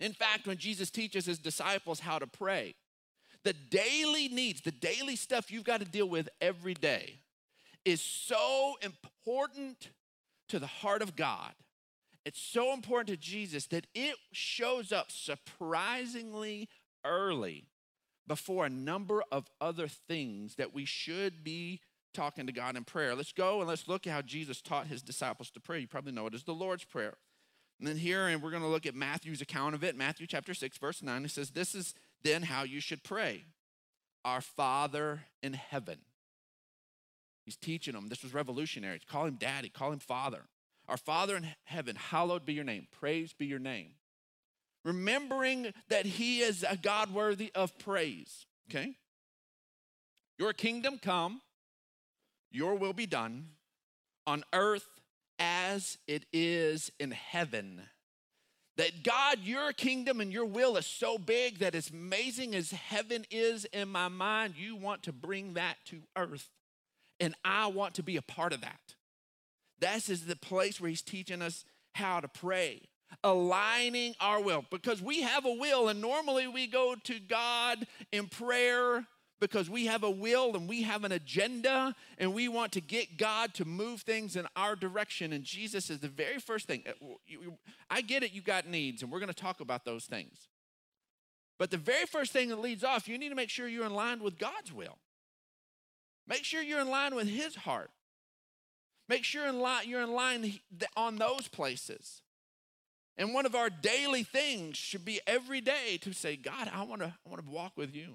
In 0.00 0.12
fact, 0.12 0.46
when 0.46 0.58
Jesus 0.58 0.90
teaches 0.90 1.24
his 1.24 1.38
disciples 1.38 2.00
how 2.00 2.18
to 2.18 2.26
pray, 2.26 2.74
the 3.44 3.52
daily 3.52 4.28
needs, 4.28 4.60
the 4.60 4.72
daily 4.72 5.14
stuff 5.14 5.52
you've 5.52 5.64
got 5.64 5.80
to 5.80 5.86
deal 5.86 6.08
with 6.08 6.28
every 6.40 6.74
day 6.74 7.20
is 7.84 8.00
so 8.00 8.74
important 8.82 9.90
to 10.48 10.58
the 10.58 10.66
heart 10.66 11.02
of 11.02 11.14
God. 11.14 11.52
It's 12.24 12.42
so 12.42 12.74
important 12.74 13.08
to 13.08 13.16
Jesus 13.16 13.66
that 13.68 13.86
it 13.94 14.16
shows 14.32 14.92
up 14.92 15.10
surprisingly 15.10 16.68
early 17.08 17.64
before 18.26 18.66
a 18.66 18.70
number 18.70 19.22
of 19.32 19.48
other 19.60 19.88
things 19.88 20.56
that 20.56 20.74
we 20.74 20.84
should 20.84 21.42
be 21.42 21.80
talking 22.14 22.46
to 22.46 22.52
God 22.52 22.76
in 22.76 22.84
prayer. 22.84 23.14
Let's 23.14 23.32
go 23.32 23.60
and 23.60 23.68
let's 23.68 23.88
look 23.88 24.06
at 24.06 24.12
how 24.12 24.22
Jesus 24.22 24.60
taught 24.60 24.86
his 24.86 25.02
disciples 25.02 25.50
to 25.50 25.60
pray. 25.60 25.80
You 25.80 25.88
probably 25.88 26.12
know 26.12 26.26
it 26.26 26.34
as 26.34 26.44
the 26.44 26.52
Lord's 26.52 26.84
Prayer. 26.84 27.14
And 27.78 27.86
then 27.86 27.96
here, 27.96 28.26
and 28.26 28.42
we're 28.42 28.50
going 28.50 28.62
to 28.62 28.68
look 28.68 28.86
at 28.86 28.94
Matthew's 28.94 29.40
account 29.40 29.74
of 29.74 29.84
it. 29.84 29.96
Matthew 29.96 30.26
chapter 30.26 30.52
6, 30.52 30.78
verse 30.78 31.02
9, 31.02 31.24
it 31.24 31.30
says, 31.30 31.50
This 31.50 31.74
is 31.74 31.94
then 32.22 32.42
how 32.42 32.64
you 32.64 32.80
should 32.80 33.04
pray 33.04 33.44
Our 34.24 34.40
Father 34.40 35.24
in 35.42 35.52
heaven. 35.52 35.98
He's 37.44 37.56
teaching 37.56 37.94
them. 37.94 38.08
This 38.08 38.22
was 38.22 38.34
revolutionary. 38.34 39.00
Call 39.08 39.26
him 39.26 39.36
daddy, 39.36 39.68
call 39.70 39.92
him 39.92 40.00
father. 40.00 40.42
Our 40.88 40.98
Father 40.98 41.36
in 41.36 41.46
heaven, 41.64 41.96
hallowed 41.96 42.44
be 42.44 42.52
your 42.52 42.64
name. 42.64 42.88
Praise 42.90 43.32
be 43.32 43.46
your 43.46 43.58
name 43.58 43.92
remembering 44.88 45.72
that 45.88 46.06
He 46.06 46.40
is 46.40 46.64
a 46.68 46.76
God 46.76 47.12
worthy 47.12 47.52
of 47.54 47.78
praise. 47.78 48.46
Okay? 48.70 48.94
Your 50.38 50.52
kingdom 50.52 50.98
come, 50.98 51.42
your 52.50 52.74
will 52.74 52.94
be 52.94 53.06
done 53.06 53.50
on 54.26 54.44
earth 54.52 54.88
as 55.38 55.98
it 56.06 56.24
is 56.32 56.90
in 56.98 57.10
heaven. 57.10 57.82
That 58.76 59.02
God, 59.02 59.40
your 59.42 59.72
kingdom 59.72 60.20
and 60.20 60.32
your 60.32 60.44
will 60.44 60.76
is 60.76 60.86
so 60.86 61.18
big 61.18 61.58
that 61.58 61.74
as 61.74 61.90
amazing 61.90 62.54
as 62.54 62.70
heaven 62.70 63.26
is 63.30 63.64
in 63.66 63.88
my 63.88 64.08
mind, 64.08 64.54
you 64.56 64.76
want 64.76 65.02
to 65.02 65.12
bring 65.12 65.54
that 65.54 65.76
to 65.86 66.02
earth. 66.16 66.48
And 67.20 67.34
I 67.44 67.66
want 67.66 67.94
to 67.94 68.02
be 68.02 68.16
a 68.16 68.22
part 68.22 68.52
of 68.52 68.60
that. 68.60 68.94
This 69.80 70.08
is 70.08 70.26
the 70.26 70.36
place 70.36 70.80
where 70.80 70.88
he's 70.88 71.02
teaching 71.02 71.42
us 71.42 71.64
how 71.94 72.20
to 72.20 72.28
pray, 72.28 72.82
aligning 73.24 74.14
our 74.20 74.40
will, 74.40 74.64
because 74.70 75.02
we 75.02 75.22
have 75.22 75.44
a 75.44 75.52
will, 75.52 75.88
and 75.88 76.00
normally 76.00 76.46
we 76.46 76.66
go 76.66 76.94
to 77.04 77.18
God 77.20 77.86
in 78.12 78.26
prayer 78.26 79.06
because 79.40 79.70
we 79.70 79.86
have 79.86 80.02
a 80.02 80.10
will 80.10 80.56
and 80.56 80.68
we 80.68 80.82
have 80.82 81.04
an 81.04 81.12
agenda 81.12 81.94
and 82.18 82.34
we 82.34 82.48
want 82.48 82.72
to 82.72 82.80
get 82.80 83.16
God 83.16 83.54
to 83.54 83.64
move 83.64 84.00
things 84.00 84.36
in 84.36 84.46
our 84.56 84.74
direction. 84.74 85.32
And 85.32 85.44
Jesus 85.44 85.90
is 85.90 86.00
the 86.00 86.08
very 86.08 86.38
first 86.38 86.66
thing. 86.66 86.82
Uh, 86.88 87.14
I 87.88 88.00
get 88.00 88.22
it, 88.22 88.32
you 88.32 88.42
got 88.42 88.66
needs, 88.66 89.02
and 89.02 89.12
we're 89.12 89.20
going 89.20 89.32
to 89.32 89.34
talk 89.34 89.60
about 89.60 89.84
those 89.84 90.06
things. 90.06 90.48
But 91.58 91.70
the 91.70 91.76
very 91.76 92.06
first 92.06 92.32
thing 92.32 92.48
that 92.50 92.60
leads 92.60 92.84
off, 92.84 93.08
you 93.08 93.18
need 93.18 93.30
to 93.30 93.34
make 93.34 93.50
sure 93.50 93.66
you're 93.68 93.86
in 93.86 93.94
line 93.94 94.22
with 94.22 94.38
God's 94.38 94.72
will. 94.72 94.98
Make 96.26 96.44
sure 96.44 96.62
you're 96.62 96.80
in 96.80 96.90
line 96.90 97.14
with 97.14 97.28
His 97.28 97.56
heart. 97.56 97.90
Make 99.08 99.24
sure 99.24 99.50
you're 99.84 100.02
in 100.02 100.12
line 100.12 100.60
on 100.96 101.16
those 101.16 101.48
places. 101.48 102.22
And 103.18 103.34
one 103.34 103.46
of 103.46 103.56
our 103.56 103.68
daily 103.68 104.22
things 104.22 104.76
should 104.76 105.04
be 105.04 105.20
every 105.26 105.60
day 105.60 105.98
to 106.02 106.12
say, 106.12 106.36
God, 106.36 106.70
I 106.72 106.84
want 106.84 107.02
to 107.02 107.12
I 107.26 107.28
want 107.28 107.44
to 107.44 107.50
walk 107.50 107.72
with 107.76 107.94
you. 107.94 108.14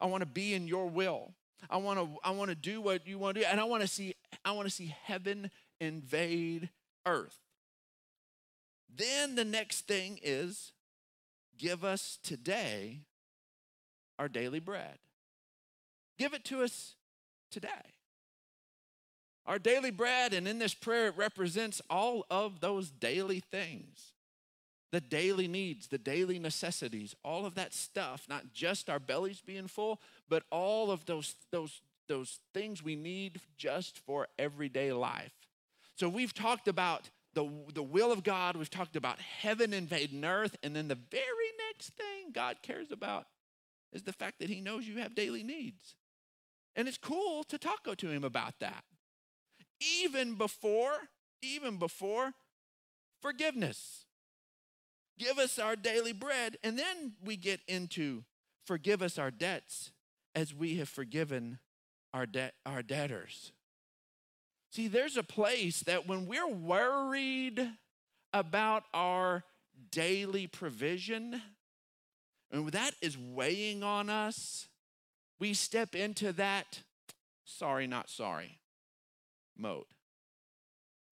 I 0.00 0.06
want 0.06 0.20
to 0.20 0.26
be 0.26 0.54
in 0.54 0.68
your 0.68 0.86
will. 0.86 1.34
I 1.68 1.78
want 1.78 1.98
to 1.98 2.08
I 2.22 2.30
want 2.30 2.50
to 2.50 2.54
do 2.54 2.80
what 2.80 3.08
you 3.08 3.18
want 3.18 3.34
to 3.34 3.40
do 3.40 3.46
and 3.50 3.60
I 3.60 3.64
want 3.64 3.82
to 3.82 3.88
see 3.88 4.14
I 4.44 4.52
want 4.52 4.68
to 4.68 4.74
see 4.74 4.94
heaven 5.02 5.50
invade 5.80 6.70
earth. 7.04 7.40
Then 8.94 9.34
the 9.34 9.44
next 9.44 9.88
thing 9.88 10.20
is 10.22 10.72
give 11.58 11.84
us 11.84 12.18
today 12.22 13.00
our 14.16 14.28
daily 14.28 14.60
bread. 14.60 14.98
Give 16.18 16.34
it 16.34 16.44
to 16.44 16.62
us 16.62 16.94
today. 17.50 17.68
Our 19.44 19.58
daily 19.58 19.90
bread, 19.90 20.32
and 20.32 20.48
in 20.48 20.58
this 20.58 20.74
prayer, 20.74 21.08
it 21.08 21.16
represents 21.16 21.80
all 21.88 22.24
of 22.30 22.60
those 22.60 22.90
daily 22.90 23.38
things 23.38 24.12
the 24.92 25.00
daily 25.00 25.48
needs, 25.48 25.88
the 25.88 25.98
daily 25.98 26.38
necessities, 26.38 27.14
all 27.24 27.44
of 27.44 27.54
that 27.56 27.74
stuff, 27.74 28.26
not 28.28 28.52
just 28.52 28.88
our 28.88 28.98
bellies 28.98 29.40
being 29.40 29.66
full, 29.66 30.00
but 30.28 30.44
all 30.50 30.90
of 30.90 31.04
those, 31.06 31.34
those, 31.50 31.80
those 32.08 32.38
things 32.54 32.82
we 32.82 32.96
need 32.96 33.40
just 33.56 33.98
for 33.98 34.28
everyday 34.38 34.92
life. 34.92 35.32
So 35.96 36.08
we've 36.08 36.34
talked 36.34 36.68
about 36.68 37.10
the, 37.34 37.50
the 37.74 37.82
will 37.82 38.12
of 38.12 38.22
God, 38.22 38.56
we've 38.56 38.70
talked 38.70 38.96
about 38.96 39.20
heaven 39.20 39.74
invading 39.74 40.24
earth, 40.24 40.56
and 40.62 40.74
then 40.74 40.88
the 40.88 40.98
very 41.10 41.22
next 41.68 41.90
thing 41.90 42.32
God 42.32 42.56
cares 42.62 42.90
about 42.90 43.26
is 43.92 44.02
the 44.02 44.12
fact 44.12 44.38
that 44.38 44.48
He 44.48 44.60
knows 44.60 44.86
you 44.86 44.98
have 44.98 45.14
daily 45.14 45.42
needs. 45.42 45.96
And 46.74 46.88
it's 46.88 46.96
cool 46.96 47.44
to 47.44 47.58
talk 47.58 47.84
to 47.96 48.08
Him 48.08 48.24
about 48.24 48.60
that. 48.60 48.84
Even 50.00 50.34
before, 50.36 50.94
even 51.42 51.76
before 51.76 52.32
forgiveness 53.20 54.05
give 55.18 55.38
us 55.38 55.58
our 55.58 55.76
daily 55.76 56.12
bread. 56.12 56.56
And 56.62 56.78
then 56.78 57.12
we 57.24 57.36
get 57.36 57.60
into 57.68 58.24
forgive 58.66 59.02
us 59.02 59.18
our 59.18 59.30
debts 59.30 59.92
as 60.34 60.52
we 60.54 60.76
have 60.76 60.88
forgiven 60.88 61.58
our, 62.12 62.26
de- 62.26 62.52
our 62.64 62.82
debtors. 62.82 63.52
See, 64.70 64.88
there's 64.88 65.16
a 65.16 65.22
place 65.22 65.80
that 65.80 66.06
when 66.06 66.26
we're 66.26 66.48
worried 66.48 67.70
about 68.32 68.84
our 68.92 69.44
daily 69.90 70.46
provision, 70.46 71.40
and 72.50 72.68
that 72.72 72.94
is 73.00 73.16
weighing 73.16 73.82
on 73.82 74.10
us, 74.10 74.68
we 75.38 75.54
step 75.54 75.94
into 75.94 76.32
that 76.32 76.82
sorry, 77.44 77.86
not 77.86 78.10
sorry 78.10 78.58
mode. 79.56 79.84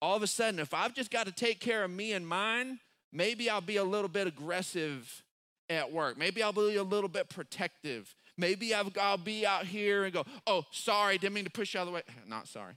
All 0.01 0.15
of 0.15 0.23
a 0.23 0.27
sudden, 0.27 0.59
if 0.59 0.73
I've 0.73 0.93
just 0.93 1.09
got 1.09 1.25
to 1.25 1.31
take 1.31 1.59
care 1.59 1.83
of 1.83 1.89
me 1.89 2.13
and 2.13 2.27
mine, 2.27 2.79
Maybe 3.15 3.49
I'll 3.49 3.61
be 3.61 3.77
a 3.77 3.83
little 3.83 4.09
bit 4.09 4.27
aggressive 4.27 5.23
at 5.69 5.91
work. 5.91 6.17
Maybe 6.17 6.43
I'll 6.43 6.51
be 6.51 6.75
a 6.75 6.83
little 6.83 7.09
bit 7.09 7.29
protective. 7.29 8.13
Maybe 8.37 8.73
I'll 8.73 9.17
be 9.17 9.45
out 9.45 9.65
here 9.65 10.03
and 10.03 10.13
go, 10.13 10.25
oh, 10.45 10.65
sorry, 10.71 11.17
didn't 11.17 11.33
mean 11.33 11.45
to 11.45 11.49
push 11.49 11.73
you 11.73 11.79
out 11.79 11.83
of 11.83 11.87
the 11.87 11.93
way. 11.93 12.01
Not 12.27 12.49
sorry. 12.49 12.73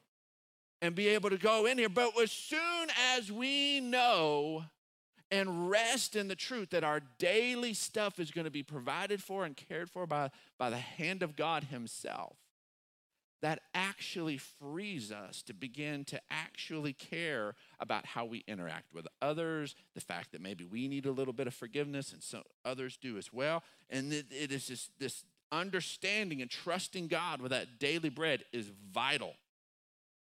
And 0.81 0.95
be 0.95 1.09
able 1.09 1.31
to 1.31 1.39
go 1.39 1.67
in 1.67 1.77
here. 1.77 1.89
But 1.89 2.13
as 2.23 2.31
soon 2.31 2.89
as 3.17 3.33
we 3.33 3.81
know 3.81 4.65
and 5.33 5.69
rest 5.69 6.15
in 6.15 6.29
the 6.29 6.37
truth 6.37 6.71
that 6.71 6.85
our 6.85 7.01
daily 7.19 7.75
stuff 7.75 8.21
is 8.21 8.31
going 8.31 8.45
to 8.45 8.51
be 8.51 8.63
provided 8.63 9.21
for 9.21 9.45
and 9.45 9.57
cared 9.57 9.91
for 9.91 10.07
by, 10.07 10.31
by 10.57 10.71
the 10.71 10.77
hand 10.77 11.25
of 11.25 11.35
God 11.35 11.65
Himself, 11.65 12.37
that 13.43 13.61
actually 13.75 14.39
frees 14.39 15.11
us 15.11 15.43
to 15.43 15.53
begin 15.53 16.05
to 16.07 16.21
actually 16.31 16.93
care 16.93 17.55
about 17.81 18.05
how 18.07 18.25
we 18.25 18.45
interact 18.49 18.93
with 18.93 19.07
others, 19.23 19.75
the 19.95 20.01
fact 20.01 20.33
that 20.33 20.41
maybe 20.41 20.65
we 20.65 20.89
need 20.89 21.07
a 21.07 21.13
little 21.13 21.33
bit 21.33 21.47
of 21.47 21.55
forgiveness 21.55 22.13
and 22.13 22.23
so 22.23 22.43
others 22.65 22.97
do 22.97 23.17
as 23.17 23.33
well. 23.33 23.63
And 23.89 24.13
it, 24.13 24.27
it 24.31 24.51
is 24.51 24.67
just 24.67 24.91
this 24.99 25.25
understanding 25.53 26.43
and 26.43 26.51
trusting 26.51 27.09
God 27.09 27.41
with 27.41 27.51
that 27.53 27.79
daily 27.79 28.09
bread 28.09 28.45
is 28.53 28.71
vital. 28.93 29.35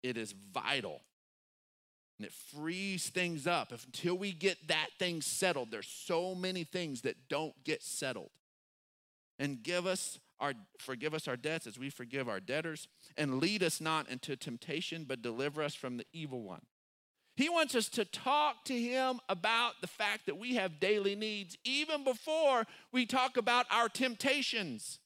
It 0.02 0.16
is 0.16 0.34
vital. 0.52 1.00
And 2.18 2.26
it 2.26 2.32
frees 2.32 3.08
things 3.08 3.46
up. 3.46 3.72
If, 3.72 3.84
until 3.84 4.16
we 4.16 4.32
get 4.32 4.68
that 4.68 4.88
thing 4.98 5.20
settled, 5.20 5.70
there's 5.70 5.86
so 5.86 6.34
many 6.34 6.64
things 6.64 7.02
that 7.02 7.28
don't 7.28 7.54
get 7.64 7.82
settled. 7.82 8.30
And 9.38 9.62
give 9.62 9.86
us 9.86 10.18
our, 10.40 10.54
forgive 10.78 11.14
us 11.14 11.28
our 11.28 11.36
debts 11.36 11.66
as 11.66 11.78
we 11.78 11.90
forgive 11.90 12.28
our 12.28 12.40
debtors, 12.40 12.88
and 13.16 13.40
lead 13.40 13.62
us 13.62 13.80
not 13.80 14.08
into 14.08 14.36
temptation, 14.36 15.04
but 15.06 15.22
deliver 15.22 15.62
us 15.62 15.74
from 15.74 15.96
the 15.96 16.06
evil 16.12 16.42
one. 16.42 16.62
He 17.36 17.50
wants 17.50 17.74
us 17.74 17.90
to 17.90 18.06
talk 18.06 18.64
to 18.64 18.74
him 18.74 19.20
about 19.28 19.74
the 19.82 19.86
fact 19.86 20.24
that 20.24 20.38
we 20.38 20.54
have 20.54 20.80
daily 20.80 21.14
needs, 21.14 21.58
even 21.64 22.02
before 22.02 22.64
we 22.92 23.04
talk 23.04 23.36
about 23.36 23.66
our 23.70 23.90
temptations, 23.90 25.00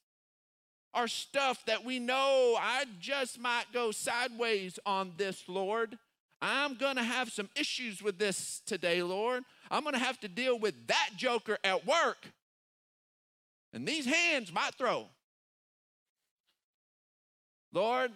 our 0.93 1.09
stuff 1.09 1.65
that 1.65 1.83
we 1.83 1.99
know 1.99 2.57
I 2.57 2.85
just 3.01 3.37
might 3.37 3.65
go 3.73 3.91
sideways 3.91 4.79
on 4.85 5.11
this, 5.17 5.43
Lord. 5.49 5.97
I'm 6.41 6.75
going 6.75 6.95
to 6.95 7.03
have 7.03 7.31
some 7.31 7.49
issues 7.55 8.01
with 8.01 8.17
this 8.17 8.61
today, 8.65 9.03
Lord. 9.03 9.43
I'm 9.69 9.83
going 9.83 9.93
to 9.93 9.99
have 9.99 10.19
to 10.21 10.29
deal 10.29 10.57
with 10.57 10.87
that 10.87 11.09
joker 11.17 11.57
at 11.65 11.85
work. 11.85 12.31
And 13.73 13.85
these 13.85 14.05
hands 14.05 14.53
might 14.53 14.75
throw. 14.75 15.07
Lord, 17.73 18.11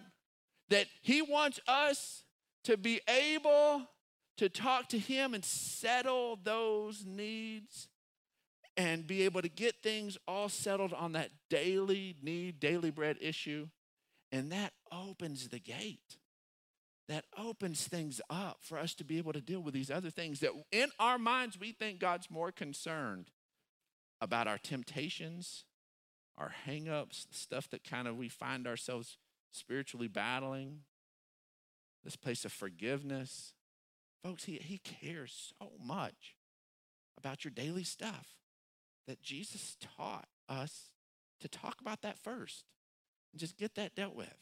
that 0.70 0.86
He 1.02 1.20
wants 1.20 1.60
us 1.68 2.22
to 2.64 2.76
be 2.76 3.00
able 3.08 3.86
to 4.36 4.48
talk 4.48 4.88
to 4.88 4.98
Him 4.98 5.34
and 5.34 5.44
settle 5.44 6.38
those 6.42 7.04
needs 7.04 7.88
and 8.76 9.06
be 9.06 9.22
able 9.22 9.40
to 9.42 9.48
get 9.48 9.82
things 9.82 10.18
all 10.28 10.48
settled 10.48 10.92
on 10.92 11.12
that 11.12 11.30
daily 11.48 12.16
need, 12.22 12.60
daily 12.60 12.90
bread 12.90 13.16
issue. 13.20 13.68
And 14.30 14.52
that 14.52 14.72
opens 14.92 15.48
the 15.48 15.58
gate. 15.58 16.18
That 17.08 17.24
opens 17.38 17.86
things 17.86 18.20
up 18.28 18.58
for 18.62 18.78
us 18.78 18.94
to 18.96 19.04
be 19.04 19.18
able 19.18 19.32
to 19.32 19.40
deal 19.40 19.60
with 19.60 19.72
these 19.72 19.90
other 19.90 20.10
things 20.10 20.40
that 20.40 20.50
in 20.72 20.90
our 20.98 21.18
minds 21.18 21.58
we 21.58 21.72
think 21.72 22.00
God's 22.00 22.30
more 22.30 22.50
concerned 22.50 23.30
about 24.20 24.48
our 24.48 24.58
temptations, 24.58 25.64
our 26.36 26.52
hangups, 26.66 27.28
the 27.28 27.34
stuff 27.34 27.70
that 27.70 27.84
kind 27.84 28.08
of 28.08 28.16
we 28.16 28.28
find 28.28 28.66
ourselves 28.66 29.18
spiritually 29.52 30.08
battling, 30.08 30.80
this 32.04 32.16
place 32.16 32.44
of 32.44 32.52
forgiveness. 32.52 33.54
Folks, 34.26 34.42
he, 34.42 34.54
he 34.54 34.78
cares 34.78 35.52
so 35.56 35.70
much 35.80 36.34
about 37.16 37.44
your 37.44 37.52
daily 37.52 37.84
stuff 37.84 38.26
that 39.06 39.22
Jesus 39.22 39.76
taught 39.96 40.26
us 40.48 40.90
to 41.38 41.46
talk 41.46 41.80
about 41.80 42.02
that 42.02 42.18
first 42.18 42.64
and 43.32 43.38
just 43.38 43.56
get 43.56 43.76
that 43.76 43.94
dealt 43.94 44.16
with 44.16 44.34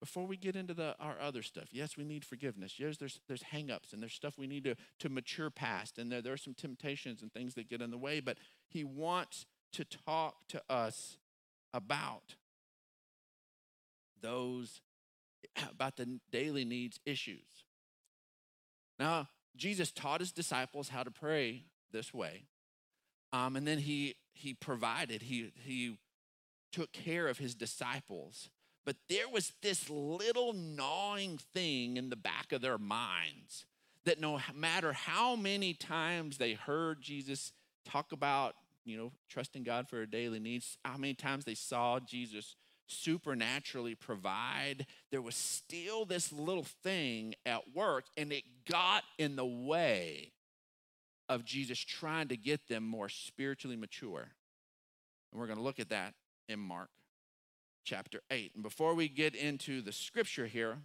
before 0.00 0.26
we 0.26 0.36
get 0.36 0.54
into 0.54 0.74
the, 0.74 0.94
our 1.00 1.16
other 1.18 1.40
stuff. 1.40 1.68
Yes, 1.70 1.96
we 1.96 2.04
need 2.04 2.26
forgiveness. 2.26 2.74
Yes, 2.78 2.98
there's, 2.98 3.18
there's 3.26 3.42
hangups 3.54 3.94
and 3.94 4.02
there's 4.02 4.12
stuff 4.12 4.36
we 4.36 4.46
need 4.46 4.64
to, 4.64 4.74
to 4.98 5.08
mature 5.08 5.48
past, 5.48 5.96
and 5.96 6.12
there, 6.12 6.20
there 6.20 6.34
are 6.34 6.36
some 6.36 6.52
temptations 6.52 7.22
and 7.22 7.32
things 7.32 7.54
that 7.54 7.70
get 7.70 7.80
in 7.80 7.90
the 7.90 7.96
way, 7.96 8.20
but 8.20 8.36
he 8.68 8.84
wants 8.84 9.46
to 9.72 9.86
talk 9.86 10.46
to 10.48 10.60
us 10.68 11.16
about 11.72 12.34
those 14.20 14.82
about 15.70 15.96
the 15.96 16.18
daily 16.30 16.66
needs 16.66 17.00
issues. 17.06 17.65
Now, 18.98 19.28
Jesus 19.56 19.90
taught 19.90 20.20
his 20.20 20.32
disciples 20.32 20.88
how 20.88 21.02
to 21.02 21.10
pray 21.10 21.64
this 21.92 22.12
way. 22.12 22.44
Um, 23.32 23.56
and 23.56 23.66
then 23.66 23.78
he 23.78 24.16
he 24.32 24.54
provided, 24.54 25.22
he 25.22 25.52
he 25.64 25.98
took 26.72 26.92
care 26.92 27.28
of 27.28 27.38
his 27.38 27.54
disciples. 27.54 28.50
But 28.84 28.96
there 29.08 29.28
was 29.28 29.52
this 29.62 29.90
little 29.90 30.52
gnawing 30.52 31.38
thing 31.38 31.96
in 31.96 32.08
the 32.08 32.16
back 32.16 32.52
of 32.52 32.60
their 32.60 32.78
minds 32.78 33.66
that 34.04 34.20
no 34.20 34.40
matter 34.54 34.92
how 34.92 35.34
many 35.34 35.74
times 35.74 36.38
they 36.38 36.52
heard 36.52 37.02
Jesus 37.02 37.52
talk 37.84 38.12
about, 38.12 38.54
you 38.84 38.96
know, 38.96 39.10
trusting 39.28 39.64
God 39.64 39.88
for 39.88 39.96
their 39.96 40.06
daily 40.06 40.38
needs, 40.38 40.78
how 40.84 40.96
many 40.96 41.14
times 41.14 41.44
they 41.44 41.56
saw 41.56 41.98
Jesus 41.98 42.54
supernaturally 42.86 43.94
provide, 43.94 44.86
there 45.10 45.22
was 45.22 45.34
still 45.34 46.04
this 46.04 46.32
little 46.32 46.66
thing 46.82 47.34
at 47.44 47.74
work, 47.74 48.04
and 48.16 48.32
it 48.32 48.44
got 48.70 49.02
in 49.18 49.36
the 49.36 49.46
way 49.46 50.32
of 51.28 51.44
Jesus 51.44 51.78
trying 51.78 52.28
to 52.28 52.36
get 52.36 52.68
them 52.68 52.84
more 52.84 53.08
spiritually 53.08 53.76
mature. 53.76 54.28
And 55.32 55.40
we're 55.40 55.46
going 55.46 55.58
to 55.58 55.64
look 55.64 55.80
at 55.80 55.90
that 55.90 56.14
in 56.48 56.60
Mark 56.60 56.90
chapter 57.84 58.20
8. 58.30 58.52
And 58.54 58.62
before 58.62 58.94
we 58.94 59.08
get 59.08 59.34
into 59.34 59.82
the 59.82 59.92
scripture 59.92 60.46
here, 60.46 60.78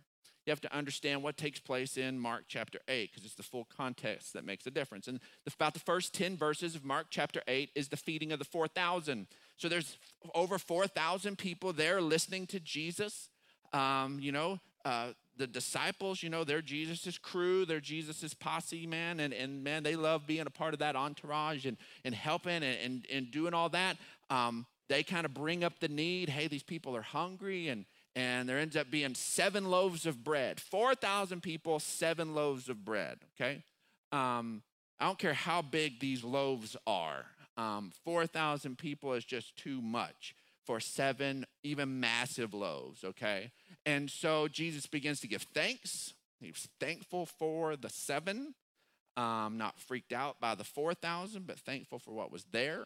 you 0.45 0.51
have 0.51 0.61
to 0.61 0.75
understand 0.75 1.21
what 1.21 1.37
takes 1.37 1.59
place 1.59 1.97
in 1.97 2.19
Mark 2.19 2.45
chapter 2.47 2.79
8 2.87 3.11
because 3.11 3.25
it's 3.25 3.35
the 3.35 3.43
full 3.43 3.67
context 3.77 4.33
that 4.33 4.43
makes 4.43 4.65
a 4.65 4.71
difference. 4.71 5.07
And 5.07 5.19
about 5.45 5.73
the 5.73 5.79
first 5.79 6.13
10 6.15 6.35
verses 6.35 6.75
of 6.75 6.83
Mark 6.83 7.07
chapter 7.11 7.41
8 7.47 7.69
is 7.75 7.89
the 7.89 7.97
feeding 7.97 8.31
of 8.31 8.39
the 8.39 8.45
4,000. 8.45 9.27
So 9.61 9.69
there's 9.69 9.99
over 10.33 10.57
4,000 10.57 11.37
people 11.37 11.71
there 11.71 12.01
listening 12.01 12.47
to 12.47 12.59
Jesus. 12.59 13.29
Um, 13.73 14.17
you 14.19 14.31
know, 14.31 14.59
uh, 14.83 15.09
the 15.37 15.45
disciples, 15.45 16.23
you 16.23 16.29
know, 16.29 16.43
they're 16.43 16.63
Jesus's 16.63 17.19
crew, 17.19 17.63
they're 17.65 17.79
Jesus's 17.79 18.33
posse, 18.33 18.87
man, 18.87 19.19
and, 19.19 19.31
and 19.31 19.63
man, 19.63 19.83
they 19.83 19.95
love 19.95 20.25
being 20.25 20.47
a 20.47 20.49
part 20.49 20.73
of 20.73 20.79
that 20.79 20.95
entourage 20.95 21.67
and, 21.67 21.77
and 22.03 22.15
helping 22.15 22.63
and, 22.63 22.77
and, 22.83 23.05
and 23.13 23.29
doing 23.29 23.53
all 23.53 23.69
that. 23.69 23.97
Um, 24.31 24.65
they 24.89 25.03
kind 25.03 25.25
of 25.25 25.33
bring 25.35 25.63
up 25.63 25.79
the 25.79 25.87
need. 25.89 26.29
Hey, 26.29 26.47
these 26.47 26.63
people 26.63 26.95
are 26.95 27.03
hungry, 27.03 27.69
and 27.69 27.85
and 28.13 28.49
there 28.49 28.57
ends 28.57 28.75
up 28.75 28.91
being 28.91 29.15
seven 29.15 29.69
loaves 29.69 30.05
of 30.05 30.23
bread. 30.23 30.59
Four 30.59 30.95
thousand 30.95 31.43
people, 31.43 31.79
seven 31.79 32.33
loaves 32.33 32.67
of 32.67 32.83
bread. 32.83 33.19
Okay, 33.39 33.63
um, 34.11 34.63
I 34.99 35.05
don't 35.05 35.19
care 35.19 35.33
how 35.33 35.61
big 35.61 35.99
these 36.01 36.23
loaves 36.23 36.75
are. 36.85 37.25
Um, 37.57 37.91
Four 38.03 38.27
thousand 38.27 38.77
people 38.77 39.13
is 39.13 39.25
just 39.25 39.55
too 39.57 39.81
much 39.81 40.35
for 40.65 40.79
seven, 40.79 41.45
even 41.63 41.99
massive 41.99 42.53
loaves. 42.53 43.03
Okay, 43.03 43.51
and 43.85 44.09
so 44.09 44.47
Jesus 44.47 44.85
begins 44.87 45.19
to 45.21 45.27
give 45.27 45.43
thanks. 45.53 46.13
He's 46.41 46.67
thankful 46.79 47.27
for 47.27 47.75
the 47.75 47.89
seven, 47.89 48.55
um, 49.15 49.57
not 49.57 49.79
freaked 49.79 50.11
out 50.11 50.39
by 50.39 50.55
the 50.55 50.63
4,000, 50.63 51.45
but 51.45 51.59
thankful 51.59 51.99
for 51.99 52.11
what 52.13 52.31
was 52.31 52.45
there, 52.51 52.85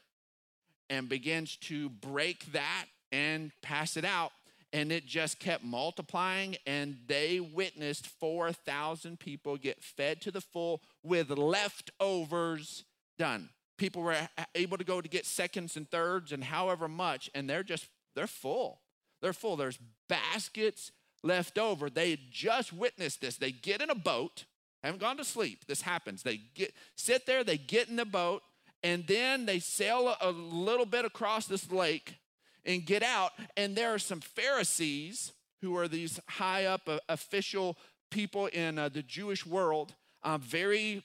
and 0.89 1.07
begins 1.07 1.55
to 1.57 1.89
break 1.89 2.51
that 2.51 2.85
and 3.11 3.51
pass 3.61 3.95
it 3.95 4.05
out. 4.05 4.31
And 4.73 4.91
it 4.91 5.05
just 5.05 5.39
kept 5.39 5.63
multiplying, 5.63 6.57
and 6.67 6.97
they 7.07 7.39
witnessed 7.39 8.07
4,000 8.07 9.17
people 9.19 9.55
get 9.55 9.81
fed 9.81 10.19
to 10.21 10.31
the 10.31 10.41
full 10.41 10.81
with 11.01 11.29
leftovers 11.29 12.83
done. 13.17 13.49
People 13.77 14.03
were 14.03 14.15
able 14.53 14.77
to 14.77 14.83
go 14.83 15.01
to 15.01 15.09
get 15.09 15.25
seconds 15.25 15.75
and 15.75 15.89
thirds 15.89 16.31
and 16.31 16.43
however 16.43 16.87
much, 16.87 17.29
and 17.35 17.49
they're 17.49 17.63
just, 17.63 17.87
they're 18.15 18.27
full. 18.27 18.81
They're 19.21 19.33
full. 19.33 19.57
There's 19.57 19.79
baskets 20.07 20.91
left 21.23 21.57
over. 21.57 21.89
They 21.89 22.19
just 22.31 22.71
witnessed 22.71 23.21
this. 23.21 23.37
They 23.37 23.51
get 23.51 23.81
in 23.81 23.89
a 23.89 23.95
boat, 23.95 24.45
haven't 24.83 25.01
gone 25.01 25.17
to 25.17 25.25
sleep. 25.25 25.65
This 25.67 25.81
happens. 25.81 26.23
They 26.23 26.39
get 26.53 26.73
sit 26.95 27.25
there, 27.25 27.43
they 27.43 27.57
get 27.57 27.89
in 27.89 27.95
the 27.95 28.05
boat, 28.05 28.43
and 28.83 29.05
then 29.07 29.45
they 29.45 29.59
sail 29.59 30.15
a, 30.21 30.31
little 30.31 30.85
bit 30.85 31.05
across 31.05 31.47
this 31.47 31.71
lake 31.71 32.17
and 32.63 32.85
get 32.85 33.01
out. 33.01 33.31
And 33.57 33.75
there 33.75 33.93
are 33.93 33.99
some 33.99 34.21
Pharisees 34.21 35.33
who 35.61 35.75
are 35.75 35.87
these 35.87 36.19
high 36.27 36.65
up 36.65 36.87
uh, 36.87 36.99
official 37.09 37.77
people 38.11 38.45
in 38.47 38.77
uh, 38.77 38.89
the 38.89 39.01
Jewish 39.01 39.45
world, 39.45 39.95
uh, 40.21 40.37
very 40.37 41.03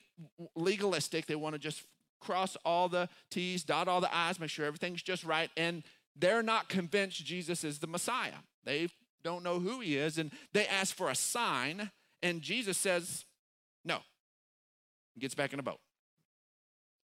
legalistic. 0.55 1.25
They 1.25 1.35
want 1.35 1.53
to 1.53 1.59
just 1.59 1.83
cross 2.21 2.55
all 2.63 2.87
the 2.87 3.09
T's, 3.29 3.63
dot 3.63 3.87
all 3.87 3.99
the 3.99 4.15
I's, 4.15 4.39
make 4.39 4.49
sure 4.49 4.65
everything's 4.65 5.03
just 5.03 5.23
right. 5.23 5.49
And 5.57 5.83
they're 6.15 6.43
not 6.43 6.69
convinced 6.69 7.25
Jesus 7.25 7.63
is 7.63 7.79
the 7.79 7.87
Messiah. 7.87 8.43
They 8.63 8.87
don't 9.23 9.43
know 9.43 9.59
who 9.59 9.79
he 9.79 9.97
is, 9.97 10.17
and 10.17 10.31
they 10.53 10.65
ask 10.67 10.95
for 10.95 11.09
a 11.09 11.15
sign, 11.15 11.91
and 12.23 12.41
Jesus 12.41 12.77
says, 12.77 13.25
No. 13.83 13.99
He 15.13 15.21
gets 15.21 15.35
back 15.35 15.53
in 15.53 15.59
a 15.59 15.63
boat. 15.63 15.79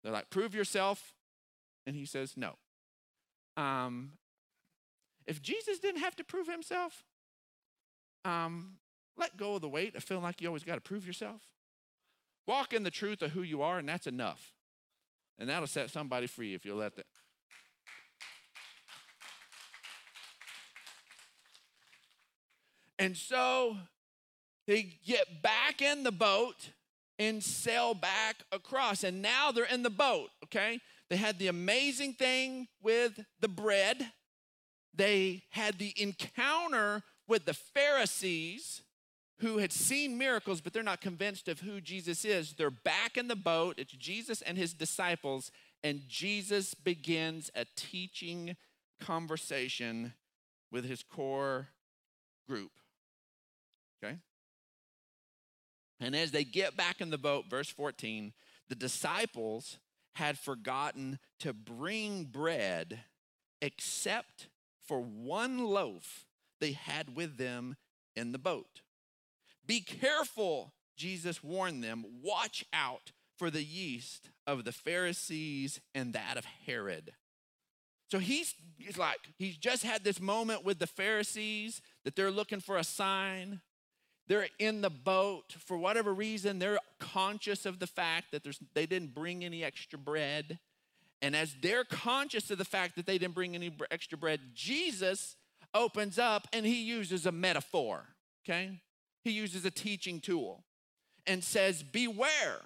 They're 0.03 0.12
like, 0.12 0.31
Prove 0.31 0.55
yourself. 0.55 1.12
And 1.87 1.97
he 1.97 2.05
says, 2.05 2.35
No. 2.37 2.55
Um, 3.57 4.12
if 5.27 5.42
Jesus 5.42 5.79
didn't 5.79 6.01
have 6.01 6.16
to 6.16 6.25
prove 6.25 6.49
himself, 6.49 7.05
um, 8.25 8.77
let 9.16 9.37
go 9.37 9.57
of 9.57 9.62
the 9.62 9.68
weight 9.68 9.94
of 9.97 10.05
feeling 10.05 10.23
like 10.23 10.40
you 10.40 10.47
always 10.49 10.64
got 10.64 10.77
to 10.77 10.81
prove 10.81 11.07
yourself. 11.07 11.42
Walk 12.47 12.73
in 12.73 12.83
the 12.83 12.90
truth 12.90 13.21
of 13.21 13.33
who 13.33 13.42
you 13.42 13.61
are, 13.61 13.79
and 13.79 13.88
that's 13.88 14.07
enough. 14.07 14.55
And 15.38 15.48
that'll 15.48 15.66
set 15.66 15.90
somebody 15.90 16.27
free 16.27 16.55
if 16.55 16.64
you'll 16.64 16.79
let 16.79 16.96
that. 16.96 17.07
And 22.98 23.16
so 23.16 23.77
they 24.66 24.98
get 25.07 25.42
back 25.42 25.81
in 25.81 26.03
the 26.03 26.12
boat 26.12 26.70
and 27.18 27.42
sail 27.42 27.94
back 27.94 28.42
across. 28.51 29.05
And 29.05 29.22
now 29.22 29.53
they're 29.53 29.64
in 29.64 29.83
the 29.83 29.90
boat, 29.90 30.31
okay? 30.44 30.81
They 31.09 31.16
had 31.16 31.38
the 31.38 31.48
amazing 31.48 32.14
thing 32.14 32.68
with 32.83 33.20
the 33.40 33.48
bread, 33.48 34.12
they 34.94 35.44
had 35.51 35.79
the 35.79 35.94
encounter 35.96 37.03
with 37.29 37.44
the 37.44 37.55
Pharisees 37.55 38.83
who 39.40 39.59
had 39.59 39.72
seen 39.72 40.18
miracles, 40.18 40.61
but 40.61 40.72
they're 40.72 40.83
not 40.83 41.01
convinced 41.01 41.48
of 41.48 41.61
who 41.61 41.81
Jesus 41.81 42.24
is. 42.24 42.55
They're 42.55 42.70
back 42.70 43.16
in 43.16 43.29
the 43.29 43.37
boat. 43.37 43.77
It's 43.79 43.92
Jesus 43.92 44.42
and 44.42 44.59
his 44.59 44.72
disciples, 44.72 45.51
and 45.85 46.03
Jesus 46.09 46.74
begins 46.74 47.51
a 47.55 47.64
teaching 47.77 48.57
conversation 49.01 50.14
with 50.72 50.85
his 50.85 51.03
core 51.03 51.68
group. 52.48 52.72
Okay? 54.03 54.16
And 56.01 56.16
as 56.16 56.31
they 56.31 56.44
get 56.44 56.77
back 56.77 57.01
in 57.01 57.11
the 57.11 57.18
boat, 57.18 57.46
verse 57.48 57.68
14, 57.68 58.33
the 58.68 58.74
disciples 58.74 59.79
had 60.14 60.38
forgotten 60.38 61.18
to 61.40 61.53
bring 61.53 62.24
bread 62.24 63.01
except 63.62 64.48
for 64.87 65.01
one 65.01 65.59
loaf 65.59 66.24
they 66.61 66.72
had 66.72 67.14
with 67.14 67.37
them 67.37 67.77
in 68.16 68.33
the 68.33 68.38
boat. 68.38 68.81
Be 69.68 69.81
careful, 69.81 70.72
Jesus 70.96 71.44
warned 71.44 71.85
them. 71.85 72.04
Watch 72.22 72.64
out 72.72 73.12
for 73.37 73.50
the 73.50 73.62
yeast 73.62 74.31
of 74.46 74.64
the 74.64 74.72
Pharisees 74.72 75.81
and 75.94 76.14
that 76.14 76.37
of 76.37 76.44
Herod. 76.66 77.12
So 78.11 78.18
he's, 78.18 78.54
he's 78.78 78.96
like, 78.96 79.18
he's 79.37 79.59
just 79.59 79.85
had 79.85 80.02
this 80.02 80.20
moment 80.20 80.64
with 80.64 80.78
the 80.78 80.87
Pharisees 80.87 81.83
that 82.04 82.16
they're 82.16 82.31
looking 82.31 82.61
for 82.61 82.78
a 82.78 82.85
sign. 82.85 83.61
They're 84.26 84.48
in 84.59 84.81
the 84.81 84.90
boat 84.90 85.54
for 85.59 85.76
whatever 85.76 86.14
reason. 86.14 86.59
They're 86.59 86.78
conscious 86.98 87.66
of 87.66 87.78
the 87.78 87.87
fact 87.87 88.33
that 88.33 88.42
there's, 88.42 88.59
they 88.74 88.87
didn't 88.87 89.14
bring 89.14 89.44
any 89.44 89.62
extra 89.62 89.98
bread. 89.98 90.59
And 91.20 91.37
as 91.37 91.54
they're 91.61 91.85
conscious 91.85 92.50
of 92.50 92.57
the 92.57 92.64
fact 92.64 92.96
that 92.96 93.04
they 93.04 93.18
didn't 93.18 93.35
bring 93.35 93.54
any 93.54 93.70
extra 93.90 94.16
bread, 94.16 94.40
Jesus 94.54 95.37
opens 95.74 96.18
up 96.18 96.48
and 96.54 96.64
he 96.64 96.83
uses 96.83 97.26
a 97.26 97.33
metaphor, 97.33 98.07
okay? 98.42 98.81
He 99.29 99.35
uses 99.35 99.64
a 99.67 99.71
teaching 99.71 100.21
tool 100.21 100.64
and 101.27 101.45
says, 101.45 101.83
Beware. 101.83 102.62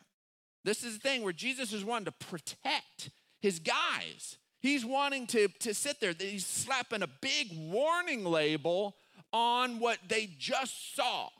This 0.64 0.84
is 0.84 0.94
the 0.94 1.00
thing 1.00 1.22
where 1.22 1.32
Jesus 1.32 1.72
is 1.72 1.84
wanting 1.84 2.04
to 2.04 2.12
protect 2.12 3.10
his 3.40 3.58
guys. 3.58 4.38
He's 4.60 4.84
wanting 4.84 5.26
to, 5.28 5.48
to 5.48 5.74
sit 5.74 6.00
there, 6.00 6.14
he's 6.16 6.46
slapping 6.46 7.02
a 7.02 7.08
big 7.20 7.48
warning 7.52 8.24
label 8.24 8.94
on 9.32 9.80
what 9.80 9.98
they 10.06 10.30
just 10.38 10.94
saw. 10.94 11.30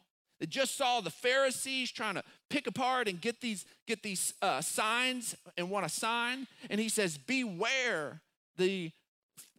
They 0.41 0.47
just 0.47 0.77
saw 0.77 1.01
the 1.01 1.11
Pharisees 1.11 1.93
trying 1.93 2.17
to 2.17 2.25
pick 2.51 2.67
apart 2.67 3.07
and 3.07 3.21
get 3.21 3.41
these, 3.41 3.65
get 3.87 4.03
these 4.03 4.35
uh, 4.43 4.61
signs 4.61 5.37
and 5.57 5.71
want 5.71 5.87
a 5.87 5.89
sign. 5.89 6.49
And 6.69 6.81
he 6.81 6.89
says, 6.89 7.17
Beware 7.17 8.21
the, 8.57 8.91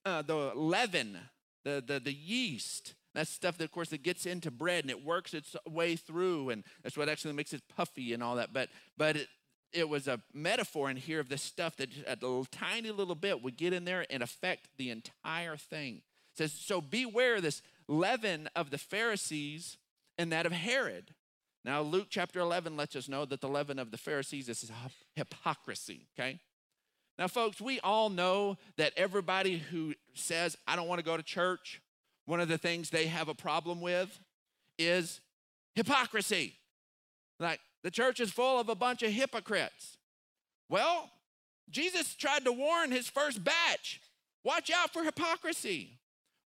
uh, 0.05 0.23
the 0.23 0.51
leaven, 0.55 1.17
the, 1.63 1.81
the, 1.87 2.01
the 2.01 2.11
yeast. 2.11 2.95
That's 3.13 3.29
stuff 3.29 3.57
that, 3.57 3.65
of 3.65 3.71
course, 3.71 3.93
it 3.93 4.01
gets 4.01 4.25
into 4.25 4.49
bread 4.49 4.83
and 4.83 4.91
it 4.91 5.05
works 5.05 5.33
its 5.33 5.55
way 5.67 5.95
through, 5.95 6.49
and 6.49 6.63
that's 6.81 6.97
what 6.97 7.09
actually 7.09 7.33
makes 7.33 7.53
it 7.53 7.61
puffy 7.75 8.13
and 8.13 8.23
all 8.23 8.35
that. 8.35 8.53
But, 8.53 8.69
but 8.97 9.15
it, 9.15 9.27
it 9.71 9.87
was 9.87 10.07
a 10.07 10.21
metaphor 10.33 10.89
in 10.89 10.97
here 10.97 11.19
of 11.19 11.29
this 11.29 11.41
stuff 11.41 11.75
that 11.77 11.89
a 12.07 12.13
little, 12.13 12.45
tiny 12.45 12.91
little 12.91 13.15
bit 13.15 13.43
would 13.43 13.57
get 13.57 13.73
in 13.73 13.85
there 13.85 14.05
and 14.09 14.23
affect 14.23 14.69
the 14.77 14.89
entire 14.89 15.57
thing. 15.57 15.97
It 16.33 16.37
says, 16.37 16.53
so 16.53 16.81
beware 16.81 17.39
this 17.39 17.61
leaven 17.87 18.49
of 18.55 18.71
the 18.71 18.77
Pharisees 18.77 19.77
and 20.17 20.31
that 20.31 20.45
of 20.45 20.51
Herod. 20.51 21.13
Now, 21.65 21.81
Luke 21.81 22.07
chapter 22.09 22.39
11 22.39 22.75
lets 22.75 22.95
us 22.95 23.07
know 23.07 23.25
that 23.25 23.41
the 23.41 23.47
leaven 23.47 23.79
of 23.79 23.91
the 23.91 23.97
Pharisees 23.97 24.49
is 24.49 24.69
hypocrisy, 25.15 26.07
okay? 26.17 26.39
Now, 27.17 27.27
folks, 27.27 27.61
we 27.61 27.79
all 27.81 28.09
know 28.09 28.57
that 28.77 28.93
everybody 28.97 29.57
who 29.57 29.93
says, 30.13 30.57
I 30.67 30.75
don't 30.75 30.87
want 30.87 30.99
to 30.99 31.05
go 31.05 31.15
to 31.15 31.23
church, 31.23 31.81
one 32.25 32.39
of 32.39 32.47
the 32.47 32.57
things 32.57 32.89
they 32.89 33.07
have 33.07 33.27
a 33.27 33.33
problem 33.33 33.81
with 33.81 34.19
is 34.77 35.21
hypocrisy. 35.75 36.55
Like, 37.39 37.59
The 37.83 37.91
church 37.91 38.19
is 38.19 38.31
full 38.31 38.59
of 38.59 38.69
a 38.69 38.75
bunch 38.75 39.03
of 39.03 39.11
hypocrites. 39.11 39.97
Well, 40.69 41.09
Jesus 41.69 42.13
tried 42.15 42.45
to 42.45 42.51
warn 42.51 42.91
his 42.91 43.09
first 43.09 43.43
batch 43.43 43.99
watch 44.43 44.69
out 44.71 44.91
for 44.91 45.03
hypocrisy. 45.03 45.99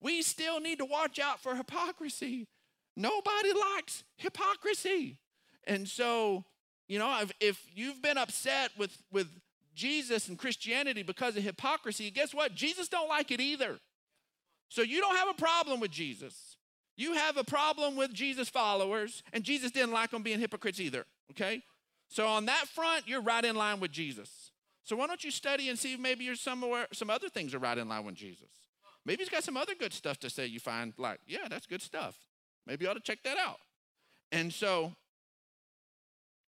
We 0.02 0.22
still 0.22 0.60
need 0.60 0.80
to 0.80 0.86
watch 0.86 1.20
out 1.20 1.40
for 1.40 1.56
hypocrisy. 1.56 2.48
Nobody 2.96 3.54
likes 3.54 4.04
hypocrisy. 4.18 5.18
And 5.66 5.88
so, 5.88 6.44
you 6.88 7.00
know, 7.00 7.22
if, 7.22 7.32
if 7.40 7.68
you've 7.74 8.02
been 8.02 8.18
upset 8.18 8.72
with, 8.78 8.98
with 9.12 9.28
Jesus 9.74 10.28
and 10.28 10.38
Christianity 10.38 11.04
because 11.04 11.36
of 11.36 11.44
hypocrisy, 11.44 12.12
guess 12.12 12.34
what? 12.34 12.54
Jesus 12.54 12.88
don't 12.88 13.10
like 13.10 13.32
it 13.32 13.42
either. 13.42 13.80
So 14.70 14.82
you 14.82 15.02
don't 15.02 15.16
have 15.16 15.30
a 15.30 15.34
problem 15.34 15.80
with 15.80 15.92
Jesus. 15.92 16.58
You 16.98 17.14
have 17.14 17.38
a 17.38 17.44
problem 17.44 17.96
with 17.96 18.14
Jesus 18.14 18.50
followers, 18.50 19.22
and 19.34 19.44
Jesus 19.44 19.72
didn't 19.72 19.92
like 19.92 20.12
them 20.12 20.24
being 20.24 20.40
hypocrites 20.40 20.80
either, 20.80 21.06
okay? 21.32 21.62
So 22.08 22.28
on 22.28 22.46
that 22.46 22.68
front, 22.68 23.08
you're 23.08 23.22
right 23.22 23.44
in 23.44 23.56
line 23.56 23.80
with 23.80 23.92
Jesus. 23.92 24.52
So 24.84 24.96
why 24.96 25.08
don't 25.08 25.24
you 25.24 25.32
study 25.32 25.70
and 25.70 25.78
see 25.78 25.96
if 25.96 26.00
maybe 26.00 26.24
you're 26.24 26.36
somewhere 26.36 26.88
some 26.94 27.10
other 27.10 27.28
things 27.28 27.54
are 27.54 27.60
right 27.60 27.78
in 27.78 27.90
line 27.90 28.06
with 28.06 28.16
Jesus. 28.16 28.50
Maybe 29.04 29.24
he's 29.24 29.30
got 29.30 29.44
some 29.44 29.58
other 29.58 29.76
good 29.76 29.94
stuff 29.94 30.20
to 30.20 30.30
say 30.30 30.46
you 30.46 30.60
find 30.60 30.94
like, 30.98 31.20
yeah, 31.28 31.48
that's 31.50 31.66
good 31.66 31.82
stuff. 31.82 32.18
Maybe 32.66 32.86
you 32.86 32.92
ought 32.92 32.96
to 32.96 33.00
check 33.00 33.20
that 33.24 33.38
out. 33.38 33.58
And 34.32 34.54
so 34.54 34.94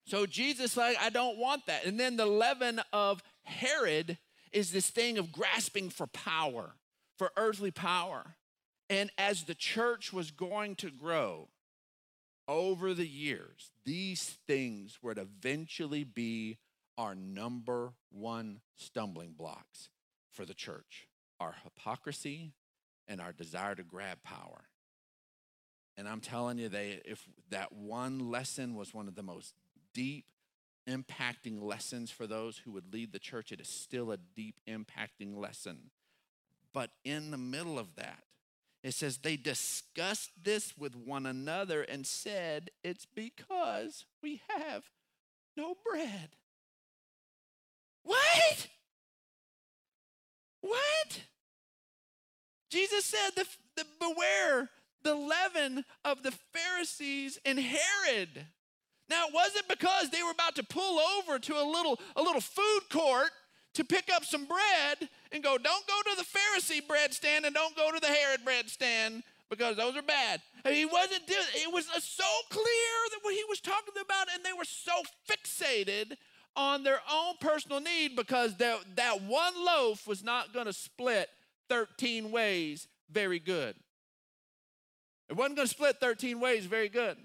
so 0.06 0.26
Jesus 0.26 0.76
like, 0.76 0.98
I 1.00 1.10
don't 1.10 1.38
want 1.38 1.66
that. 1.68 1.86
And 1.86 2.00
then 2.00 2.18
the 2.18 2.26
leaven 2.26 2.82
of 2.92 3.24
Herod 3.44 4.18
is 4.52 4.72
this 4.72 4.90
thing 4.90 5.18
of 5.18 5.32
grasping 5.32 5.90
for 5.90 6.08
power, 6.08 6.74
for 7.18 7.32
earthly 7.38 7.72
power. 7.72 8.36
And 8.90 9.12
as 9.18 9.44
the 9.44 9.56
church 9.56 10.12
was 10.14 10.32
going 10.32 10.76
to 10.78 10.92
grow 10.92 11.50
over 12.48 12.94
the 12.94 13.08
years, 13.08 13.72
these 13.86 14.38
things 14.48 15.00
would 15.02 15.18
eventually 15.18 16.04
be 16.04 16.58
our 16.98 17.16
number 17.16 17.94
one 18.12 18.62
stumbling 18.76 19.34
blocks 19.34 19.90
for 20.32 20.46
the 20.46 20.54
church 20.54 21.08
our 21.40 21.56
hypocrisy 21.64 22.54
and 23.08 23.20
our 23.20 23.34
desire 23.34 23.76
to 23.76 23.84
grab 23.84 24.24
power. 24.24 24.62
And 25.98 26.08
I'm 26.08 26.22
telling 26.22 26.58
you, 26.58 26.70
they, 26.70 27.02
if 27.04 27.28
that 27.50 27.74
one 27.74 28.32
lesson 28.32 28.76
was 28.76 28.94
one 28.94 29.08
of 29.08 29.16
the 29.16 29.24
most 29.24 29.54
deep, 29.94 30.26
impacting 30.90 31.62
lessons 31.62 32.12
for 32.12 32.28
those 32.28 32.60
who 32.60 32.72
would 32.72 32.94
lead 32.94 33.12
the 33.12 33.20
church, 33.20 33.52
it 33.52 33.60
is 33.60 33.68
still 33.68 34.12
a 34.12 34.18
deep, 34.18 34.56
impacting 34.68 35.36
lesson. 35.36 35.92
But 36.74 36.90
in 37.04 37.32
the 37.32 37.38
middle 37.38 37.78
of 37.78 37.96
that, 37.96 38.24
it 38.84 38.94
says 38.94 39.18
they 39.18 39.38
discussed 39.38 40.32
this 40.44 40.78
with 40.78 40.96
one 40.96 41.26
another 41.26 41.84
and 41.84 42.06
said, 42.06 42.72
It's 42.84 43.06
because 43.06 44.06
we 44.22 44.42
have 44.50 44.84
no 45.56 45.76
bread. 45.90 46.30
What? 48.04 48.68
What? 50.62 51.24
Jesus 52.70 53.06
said, 53.06 53.30
the, 53.36 53.46
the, 53.76 53.86
Beware 54.00 54.70
the 55.04 55.16
leaven 55.16 55.86
of 56.04 56.24
the 56.24 56.34
Pharisees 56.54 57.38
and 57.46 57.60
Herod. 57.60 58.48
Now, 59.10 59.28
it 59.28 59.34
wasn't 59.34 59.68
because 59.68 60.10
they 60.10 60.24
were 60.24 60.32
about 60.32 60.56
to 60.56 60.64
pull 60.64 61.00
over 61.00 61.38
to 61.38 61.54
a 61.62 61.64
little, 61.64 62.00
a 62.16 62.22
little 62.22 62.42
food 62.42 62.82
court 62.90 63.32
to 63.74 63.84
pick 63.84 64.10
up 64.14 64.24
some 64.24 64.46
bread 64.46 65.10
and 65.32 65.44
go, 65.44 65.58
don't 65.58 65.88
go 65.88 66.12
to 66.12 66.18
the 66.18 66.26
Pharisee 66.26 66.88
bread 66.88 67.14
stand 67.14 67.46
and 67.46 67.56
don't 67.56 67.76
go 67.76 67.92
to 67.92 68.00
the 68.00 68.08
Herod 68.08 68.44
bread 68.44 68.70
stand 68.70 69.24
because 69.50 69.76
those 69.76 69.96
are 69.96 70.02
bad. 70.02 70.42
He 70.68 70.86
wasn't 70.86 71.28
doing 71.28 71.40
it 71.56 71.74
was 71.74 71.86
so 71.86 72.24
clear 72.50 72.66
that 73.12 73.20
what 73.22 73.34
he 73.34 73.44
was 73.50 73.60
talking 73.60 73.94
about, 74.02 74.28
and 74.34 74.44
they 74.44 74.54
were 74.54 74.66
so 74.66 74.94
fixated 75.30 76.18
on 76.56 76.84
their 76.84 77.00
own 77.12 77.36
personal 77.40 77.80
need 77.80 78.16
because 78.16 78.56
that, 78.58 78.80
that 78.96 79.22
one 79.24 79.54
loaf 79.66 80.08
was 80.08 80.24
not 80.24 80.54
going 80.54 80.68
to 80.68 80.74
split 80.74 81.30
13 81.70 82.32
ways 82.32 82.88
very 83.12 83.40
good. 83.40 83.76
It 85.30 85.36
wasn't 85.36 85.58
going 85.58 85.68
to 85.68 85.74
split 85.74 86.00
13 86.00 86.40
ways 86.40 86.66
very 86.66 86.90
good. 86.90 87.18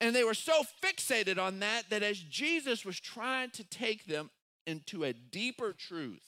And 0.00 0.14
they 0.14 0.24
were 0.24 0.34
so 0.34 0.62
fixated 0.82 1.38
on 1.38 1.60
that 1.60 1.90
that 1.90 2.02
as 2.02 2.18
Jesus 2.18 2.84
was 2.84 3.00
trying 3.00 3.50
to 3.50 3.64
take 3.64 4.06
them 4.06 4.30
into 4.66 5.04
a 5.04 5.12
deeper 5.12 5.72
truth, 5.72 6.26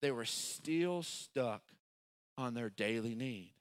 they 0.00 0.10
were 0.10 0.24
still 0.24 1.02
stuck 1.02 1.62
on 2.38 2.54
their 2.54 2.70
daily 2.70 3.14
need. 3.14 3.52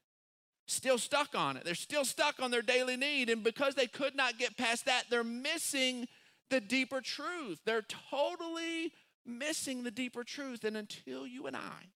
Still 0.68 0.98
stuck 0.98 1.36
on 1.36 1.58
it. 1.58 1.66
They're 1.66 1.76
still 1.76 2.06
stuck 2.06 2.42
on 2.42 2.52
their 2.52 2.62
daily 2.62 2.96
need. 2.96 3.30
And 3.30 3.44
because 3.44 3.76
they 3.76 3.88
could 3.88 4.16
not 4.16 4.38
get 4.38 4.58
past 4.58 4.86
that, 4.86 5.06
they're 5.10 5.24
missing 5.24 6.08
the 6.50 6.62
deeper 6.62 7.02
truth. 7.02 7.60
They're 7.66 7.86
totally 8.10 8.94
missing 9.26 9.84
the 9.84 9.92
deeper 9.92 10.24
truth. 10.24 10.64
And 10.64 10.78
until 10.78 11.28
you 11.28 11.48
and 11.48 11.56
I 11.56 11.90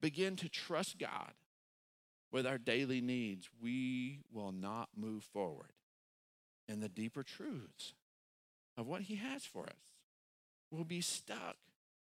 begin 0.00 0.36
to 0.36 0.48
trust 0.48 0.98
God 0.98 1.32
with 2.30 2.46
our 2.46 2.58
daily 2.58 3.00
needs, 3.00 3.48
we 3.62 4.20
will 4.32 4.52
not 4.52 4.90
move 4.96 5.22
forward 5.22 5.72
in 6.68 6.80
the 6.80 6.88
deeper 6.88 7.22
truths 7.22 7.94
of 8.76 8.86
what 8.86 9.02
He 9.02 9.16
has 9.16 9.44
for 9.44 9.64
us. 9.64 9.91
We'll 10.72 10.84
be 10.84 11.02
stuck 11.02 11.56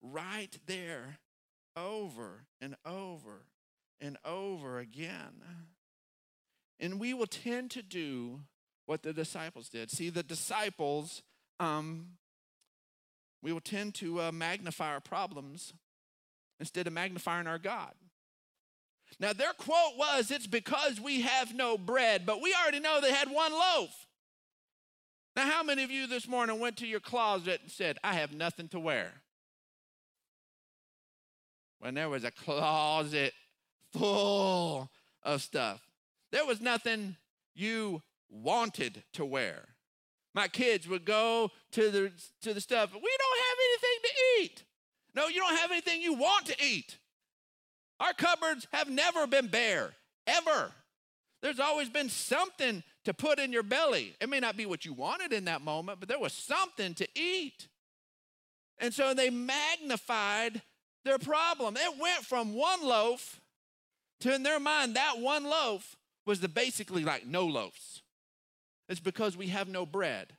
right 0.00 0.58
there 0.66 1.18
over 1.76 2.46
and 2.58 2.74
over 2.86 3.44
and 4.00 4.16
over 4.24 4.78
again. 4.78 5.42
And 6.80 6.98
we 6.98 7.12
will 7.12 7.26
tend 7.26 7.70
to 7.72 7.82
do 7.82 8.40
what 8.86 9.02
the 9.02 9.12
disciples 9.12 9.68
did. 9.68 9.90
See, 9.90 10.08
the 10.08 10.22
disciples, 10.22 11.22
um, 11.60 12.12
we 13.42 13.52
will 13.52 13.60
tend 13.60 13.94
to 13.96 14.22
uh, 14.22 14.32
magnify 14.32 14.88
our 14.92 15.00
problems 15.00 15.74
instead 16.58 16.86
of 16.86 16.94
magnifying 16.94 17.46
our 17.46 17.58
God. 17.58 17.92
Now, 19.20 19.34
their 19.34 19.52
quote 19.52 19.98
was, 19.98 20.30
It's 20.30 20.46
because 20.46 20.98
we 20.98 21.20
have 21.20 21.54
no 21.54 21.76
bread, 21.76 22.24
but 22.24 22.40
we 22.40 22.54
already 22.54 22.80
know 22.80 23.00
they 23.00 23.12
had 23.12 23.30
one 23.30 23.52
loaf. 23.52 24.05
Now, 25.36 25.50
how 25.50 25.62
many 25.62 25.84
of 25.84 25.90
you 25.90 26.06
this 26.06 26.26
morning 26.26 26.58
went 26.58 26.78
to 26.78 26.86
your 26.86 26.98
closet 26.98 27.60
and 27.62 27.70
said, 27.70 27.98
I 28.02 28.14
have 28.14 28.32
nothing 28.32 28.68
to 28.68 28.80
wear? 28.80 29.12
When 31.78 31.92
there 31.92 32.08
was 32.08 32.24
a 32.24 32.30
closet 32.30 33.34
full 33.92 34.90
of 35.22 35.42
stuff, 35.42 35.86
there 36.32 36.46
was 36.46 36.62
nothing 36.62 37.16
you 37.54 38.02
wanted 38.30 39.04
to 39.12 39.26
wear. 39.26 39.68
My 40.34 40.48
kids 40.48 40.88
would 40.88 41.04
go 41.04 41.50
to 41.72 41.90
the, 41.90 42.12
to 42.40 42.54
the 42.54 42.60
stuff, 42.62 42.94
we 42.94 43.00
don't 43.00 43.38
have 43.38 43.58
anything 43.68 43.98
to 44.02 44.42
eat. 44.42 44.64
No, 45.14 45.28
you 45.28 45.40
don't 45.40 45.56
have 45.56 45.70
anything 45.70 46.00
you 46.00 46.14
want 46.14 46.46
to 46.46 46.56
eat. 46.64 46.96
Our 48.00 48.14
cupboards 48.14 48.66
have 48.72 48.88
never 48.88 49.26
been 49.26 49.48
bare, 49.48 49.92
ever. 50.26 50.72
There's 51.42 51.60
always 51.60 51.90
been 51.90 52.08
something 52.08 52.82
to 53.06 53.14
put 53.14 53.38
in 53.38 53.52
your 53.52 53.62
belly. 53.62 54.16
It 54.20 54.28
may 54.28 54.40
not 54.40 54.56
be 54.56 54.66
what 54.66 54.84
you 54.84 54.92
wanted 54.92 55.32
in 55.32 55.44
that 55.44 55.62
moment, 55.62 56.00
but 56.00 56.08
there 56.08 56.18
was 56.18 56.32
something 56.32 56.92
to 56.94 57.06
eat. 57.14 57.68
And 58.78 58.92
so 58.92 59.14
they 59.14 59.30
magnified 59.30 60.60
their 61.04 61.18
problem. 61.18 61.76
It 61.76 62.00
went 62.00 62.24
from 62.24 62.52
one 62.52 62.82
loaf 62.82 63.40
to, 64.22 64.34
in 64.34 64.42
their 64.42 64.58
mind, 64.58 64.96
that 64.96 65.20
one 65.20 65.44
loaf 65.44 65.96
was 66.26 66.40
the 66.40 66.48
basically 66.48 67.04
like 67.04 67.24
no 67.24 67.46
loaves. 67.46 68.02
It's 68.88 68.98
because 68.98 69.36
we 69.36 69.48
have 69.48 69.68
no 69.68 69.86
bread. 69.86 70.32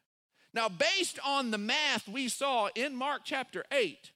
Now, 0.54 0.68
based 0.68 1.20
on 1.26 1.52
the 1.52 1.58
math 1.58 2.06
we 2.10 2.28
saw 2.28 2.68
in 2.76 2.98
Mark 2.98 3.22
chapter 3.24 3.64
8, 3.72 4.12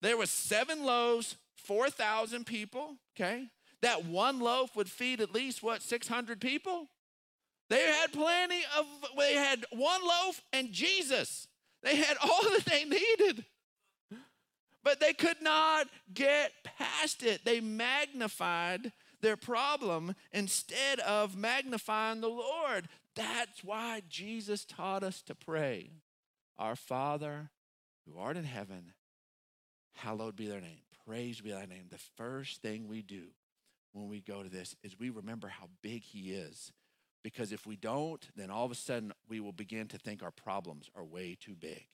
there 0.00 0.16
was 0.16 0.30
seven 0.30 0.84
loaves, 0.84 1.34
4,000 1.56 2.46
people, 2.46 2.98
okay? 3.16 3.48
That 3.80 4.04
one 4.04 4.38
loaf 4.38 4.76
would 4.76 4.88
feed 4.88 5.20
at 5.20 5.34
least, 5.34 5.60
what, 5.60 5.82
600 5.82 6.40
people? 6.40 6.86
They 7.72 7.86
had 7.86 8.12
plenty 8.12 8.60
of, 8.78 8.84
they 9.16 9.32
had 9.32 9.64
one 9.70 10.02
loaf 10.02 10.42
and 10.52 10.72
Jesus. 10.72 11.48
They 11.82 11.96
had 11.96 12.18
all 12.22 12.42
that 12.50 12.66
they 12.66 12.84
needed. 12.84 13.46
But 14.84 15.00
they 15.00 15.14
could 15.14 15.40
not 15.40 15.88
get 16.12 16.52
past 16.64 17.22
it. 17.22 17.46
They 17.46 17.60
magnified 17.60 18.92
their 19.22 19.38
problem 19.38 20.14
instead 20.32 21.00
of 21.00 21.34
magnifying 21.34 22.20
the 22.20 22.28
Lord. 22.28 22.90
That's 23.14 23.64
why 23.64 24.02
Jesus 24.06 24.66
taught 24.66 25.02
us 25.02 25.22
to 25.22 25.34
pray 25.34 25.92
Our 26.58 26.76
Father 26.76 27.48
who 28.04 28.18
art 28.18 28.36
in 28.36 28.44
heaven, 28.44 28.92
hallowed 29.94 30.36
be 30.36 30.46
thy 30.46 30.60
name. 30.60 30.82
Praise 31.06 31.40
be 31.40 31.52
thy 31.52 31.64
name. 31.64 31.86
The 31.88 31.96
first 32.18 32.60
thing 32.60 32.86
we 32.86 33.00
do 33.00 33.28
when 33.94 34.08
we 34.08 34.20
go 34.20 34.42
to 34.42 34.50
this 34.50 34.76
is 34.82 34.98
we 34.98 35.08
remember 35.08 35.48
how 35.48 35.70
big 35.80 36.02
he 36.02 36.32
is. 36.32 36.70
Because 37.22 37.52
if 37.52 37.66
we 37.66 37.76
don't, 37.76 38.26
then 38.36 38.50
all 38.50 38.64
of 38.64 38.72
a 38.72 38.76
sudden 38.76 39.12
we 39.28 39.40
will 39.40 39.52
begin 39.52 39.86
to 39.88 39.98
think 39.98 40.22
our 40.22 40.30
problems 40.30 40.90
are 40.96 41.04
way 41.04 41.36
too 41.38 41.54
big. 41.54 41.86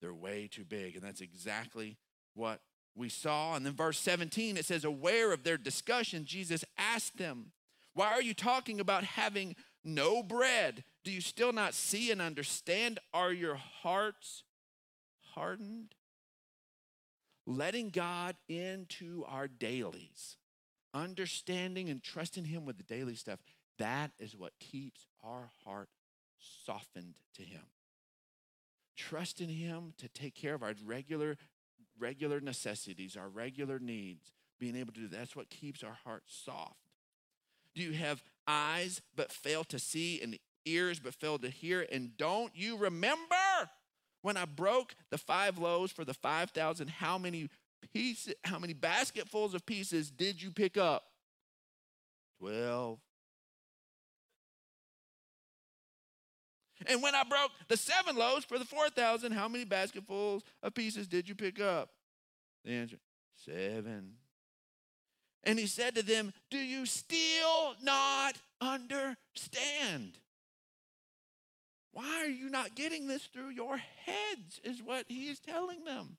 They're 0.00 0.14
way 0.14 0.48
too 0.50 0.64
big. 0.64 0.94
And 0.94 1.04
that's 1.04 1.20
exactly 1.20 1.96
what 2.34 2.60
we 2.94 3.08
saw. 3.08 3.54
And 3.54 3.64
then 3.66 3.74
verse 3.74 3.98
17, 3.98 4.56
it 4.56 4.64
says, 4.64 4.84
Aware 4.84 5.32
of 5.32 5.42
their 5.42 5.56
discussion, 5.56 6.24
Jesus 6.24 6.64
asked 6.78 7.18
them, 7.18 7.52
Why 7.94 8.08
are 8.12 8.22
you 8.22 8.34
talking 8.34 8.80
about 8.80 9.04
having 9.04 9.56
no 9.84 10.22
bread. 10.22 10.84
Do 11.04 11.10
you 11.10 11.20
still 11.20 11.52
not 11.52 11.74
see 11.74 12.10
and 12.10 12.20
understand? 12.20 12.98
Are 13.12 13.32
your 13.32 13.56
hearts 13.56 14.44
hardened? 15.34 15.94
Letting 17.46 17.90
God 17.90 18.36
into 18.48 19.24
our 19.26 19.48
dailies, 19.48 20.36
understanding 20.94 21.88
and 21.88 22.02
trusting 22.02 22.44
Him 22.44 22.64
with 22.64 22.76
the 22.76 22.84
daily 22.84 23.16
stuff, 23.16 23.40
that 23.82 24.12
is 24.20 24.36
what 24.36 24.52
keeps 24.60 25.06
our 25.24 25.50
heart 25.64 25.88
softened 26.38 27.16
to 27.34 27.42
Him. 27.42 27.62
Trusting 28.96 29.48
Him 29.48 29.94
to 29.98 30.08
take 30.08 30.34
care 30.34 30.54
of 30.54 30.62
our 30.62 30.74
regular, 30.84 31.36
regular 31.98 32.40
necessities, 32.40 33.16
our 33.16 33.28
regular 33.28 33.80
needs, 33.80 34.30
being 34.60 34.76
able 34.76 34.92
to 34.92 35.00
do 35.00 35.08
that. 35.08 35.18
that's 35.18 35.36
what 35.36 35.50
keeps 35.50 35.82
our 35.82 35.98
heart 36.04 36.22
soft. 36.28 36.76
Do 37.74 37.82
you 37.82 37.92
have 37.92 38.22
eyes 38.46 39.02
but 39.16 39.32
fail 39.32 39.64
to 39.64 39.78
see 39.78 40.20
and 40.22 40.38
ears 40.64 41.00
but 41.00 41.14
fail 41.14 41.38
to 41.38 41.50
hear? 41.50 41.84
And 41.90 42.16
don't 42.16 42.52
you 42.54 42.76
remember 42.76 43.34
when 44.20 44.36
I 44.36 44.44
broke 44.44 44.94
the 45.10 45.18
five 45.18 45.58
loaves 45.58 45.90
for 45.90 46.04
the 46.04 46.14
5,000? 46.14 46.88
How 46.88 47.18
many 47.18 47.48
pieces, 47.92 48.34
how 48.44 48.60
many 48.60 48.74
basketfuls 48.74 49.54
of 49.54 49.66
pieces 49.66 50.10
did 50.10 50.40
you 50.40 50.52
pick 50.52 50.76
up? 50.76 51.02
12. 52.38 53.00
And 56.86 57.02
when 57.02 57.14
I 57.14 57.24
broke 57.24 57.50
the 57.68 57.76
seven 57.76 58.16
loaves 58.16 58.44
for 58.44 58.58
the 58.58 58.64
4,000, 58.64 59.32
how 59.32 59.48
many 59.48 59.64
basketfuls 59.64 60.42
of 60.62 60.74
pieces 60.74 61.06
did 61.06 61.28
you 61.28 61.34
pick 61.34 61.60
up? 61.60 61.90
The 62.64 62.72
answer, 62.72 62.98
seven. 63.44 64.14
And 65.44 65.58
he 65.58 65.66
said 65.66 65.94
to 65.96 66.02
them, 66.02 66.32
Do 66.50 66.58
you 66.58 66.86
still 66.86 67.74
not 67.82 68.36
understand? 68.60 70.18
Why 71.92 72.22
are 72.22 72.28
you 72.28 72.48
not 72.48 72.74
getting 72.74 73.06
this 73.06 73.24
through 73.24 73.50
your 73.50 73.76
heads? 73.76 74.60
Is 74.64 74.82
what 74.82 75.04
he 75.08 75.28
is 75.28 75.40
telling 75.40 75.84
them. 75.84 76.16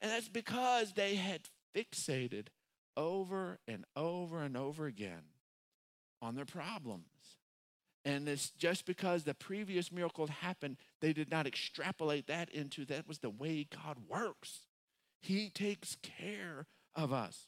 And 0.00 0.10
that's 0.10 0.28
because 0.28 0.92
they 0.92 1.16
had 1.16 1.40
fixated 1.74 2.48
over 2.96 3.58
and 3.66 3.84
over 3.96 4.42
and 4.42 4.56
over 4.56 4.86
again 4.86 5.22
on 6.22 6.34
their 6.34 6.44
problems. 6.44 7.13
And 8.04 8.28
it's 8.28 8.50
just 8.50 8.84
because 8.84 9.24
the 9.24 9.34
previous 9.34 9.90
miracle 9.90 10.26
happened, 10.26 10.76
they 11.00 11.12
did 11.12 11.30
not 11.30 11.46
extrapolate 11.46 12.26
that 12.26 12.50
into 12.50 12.84
that 12.86 13.08
was 13.08 13.18
the 13.18 13.30
way 13.30 13.66
God 13.70 13.96
works. 14.08 14.60
He 15.22 15.48
takes 15.48 15.96
care 16.02 16.66
of 16.94 17.12
us. 17.12 17.46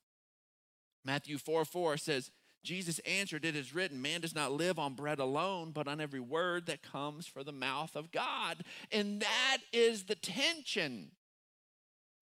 Matthew 1.04 1.36
4 1.36 1.64
4 1.64 1.98
says, 1.98 2.30
Jesus 2.64 2.98
answered, 3.00 3.44
It 3.44 3.54
is 3.54 3.74
written, 3.74 4.02
man 4.02 4.22
does 4.22 4.34
not 4.34 4.50
live 4.50 4.78
on 4.78 4.94
bread 4.94 5.20
alone, 5.20 5.70
but 5.70 5.86
on 5.86 6.00
every 6.00 6.20
word 6.20 6.66
that 6.66 6.82
comes 6.82 7.26
from 7.26 7.44
the 7.44 7.52
mouth 7.52 7.94
of 7.94 8.10
God. 8.10 8.64
And 8.90 9.20
that 9.20 9.58
is 9.72 10.04
the 10.04 10.16
tension. 10.16 11.12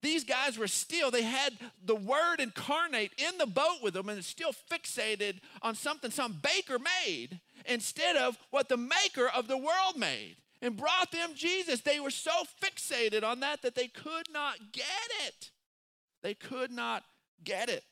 These 0.04 0.24
guys 0.24 0.58
were 0.58 0.68
still, 0.68 1.10
they 1.10 1.22
had 1.22 1.54
the 1.82 1.94
word 1.94 2.38
incarnate 2.38 3.12
in 3.16 3.38
the 3.38 3.46
boat 3.46 3.78
with 3.82 3.94
them 3.94 4.10
and 4.10 4.22
still 4.22 4.52
fixated 4.52 5.40
on 5.62 5.74
something 5.74 6.10
some 6.10 6.40
baker 6.42 6.78
made 6.78 7.40
instead 7.64 8.14
of 8.14 8.36
what 8.50 8.68
the 8.68 8.76
maker 8.76 9.30
of 9.34 9.48
the 9.48 9.56
world 9.56 9.96
made 9.96 10.36
and 10.60 10.76
brought 10.76 11.10
them 11.10 11.30
Jesus. 11.34 11.80
They 11.80 12.00
were 12.00 12.10
so 12.10 12.32
fixated 12.62 13.24
on 13.24 13.40
that 13.40 13.62
that 13.62 13.76
they 13.76 13.88
could 13.88 14.26
not 14.30 14.58
get 14.72 14.84
it. 15.26 15.50
They 16.22 16.34
could 16.34 16.70
not 16.70 17.02
get 17.42 17.70
it. 17.70 17.84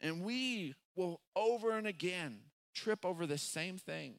And 0.00 0.22
we 0.22 0.76
will 0.94 1.20
over 1.34 1.76
and 1.76 1.88
again 1.88 2.38
trip 2.72 3.04
over 3.04 3.26
the 3.26 3.36
same 3.36 3.78
thing 3.78 4.14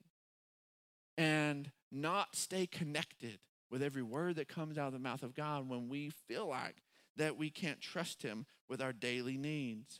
and 1.18 1.72
not 1.90 2.36
stay 2.36 2.68
connected 2.68 3.40
with 3.70 3.84
every 3.84 4.04
word 4.04 4.36
that 4.36 4.48
comes 4.48 4.78
out 4.78 4.88
of 4.88 4.94
the 4.94 5.00
mouth 5.00 5.24
of 5.24 5.36
God 5.36 5.70
when 5.70 5.90
we 5.90 6.10
feel 6.28 6.48
like 6.48 6.78
that 7.18 7.38
we 7.38 7.50
can't 7.50 7.82
trust 7.82 8.24
Him 8.24 8.46
with 8.68 8.82
our 8.82 8.94
daily 8.94 9.38
needs. 9.38 10.00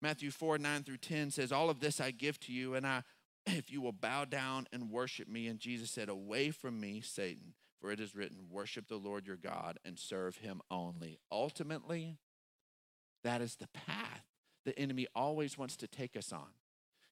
Matthew 0.00 0.30
4 0.30 0.58
9 0.58 0.82
through 0.82 0.98
10 0.98 1.30
says, 1.30 1.52
All 1.52 1.70
of 1.70 1.80
this 1.80 2.00
I 2.00 2.10
give 2.10 2.38
to 2.40 2.52
you, 2.52 2.74
and 2.74 2.86
I, 2.86 3.02
if 3.46 3.70
you 3.70 3.80
will 3.80 3.92
bow 3.92 4.24
down 4.24 4.66
and 4.72 4.90
worship 4.90 5.28
me. 5.28 5.46
And 5.46 5.58
Jesus 5.58 5.90
said, 5.90 6.08
Away 6.08 6.50
from 6.50 6.80
me, 6.80 7.00
Satan, 7.00 7.54
for 7.80 7.90
it 7.90 8.00
is 8.00 8.14
written, 8.14 8.48
Worship 8.50 8.88
the 8.88 8.96
Lord 8.96 9.26
your 9.26 9.36
God 9.36 9.78
and 9.84 9.98
serve 9.98 10.38
him 10.38 10.60
only. 10.70 11.20
Ultimately, 11.30 12.18
that 13.22 13.40
is 13.40 13.56
the 13.56 13.68
path 13.68 14.24
the 14.64 14.78
enemy 14.78 15.06
always 15.14 15.58
wants 15.58 15.76
to 15.76 15.86
take 15.86 16.16
us 16.16 16.32
on. 16.32 16.48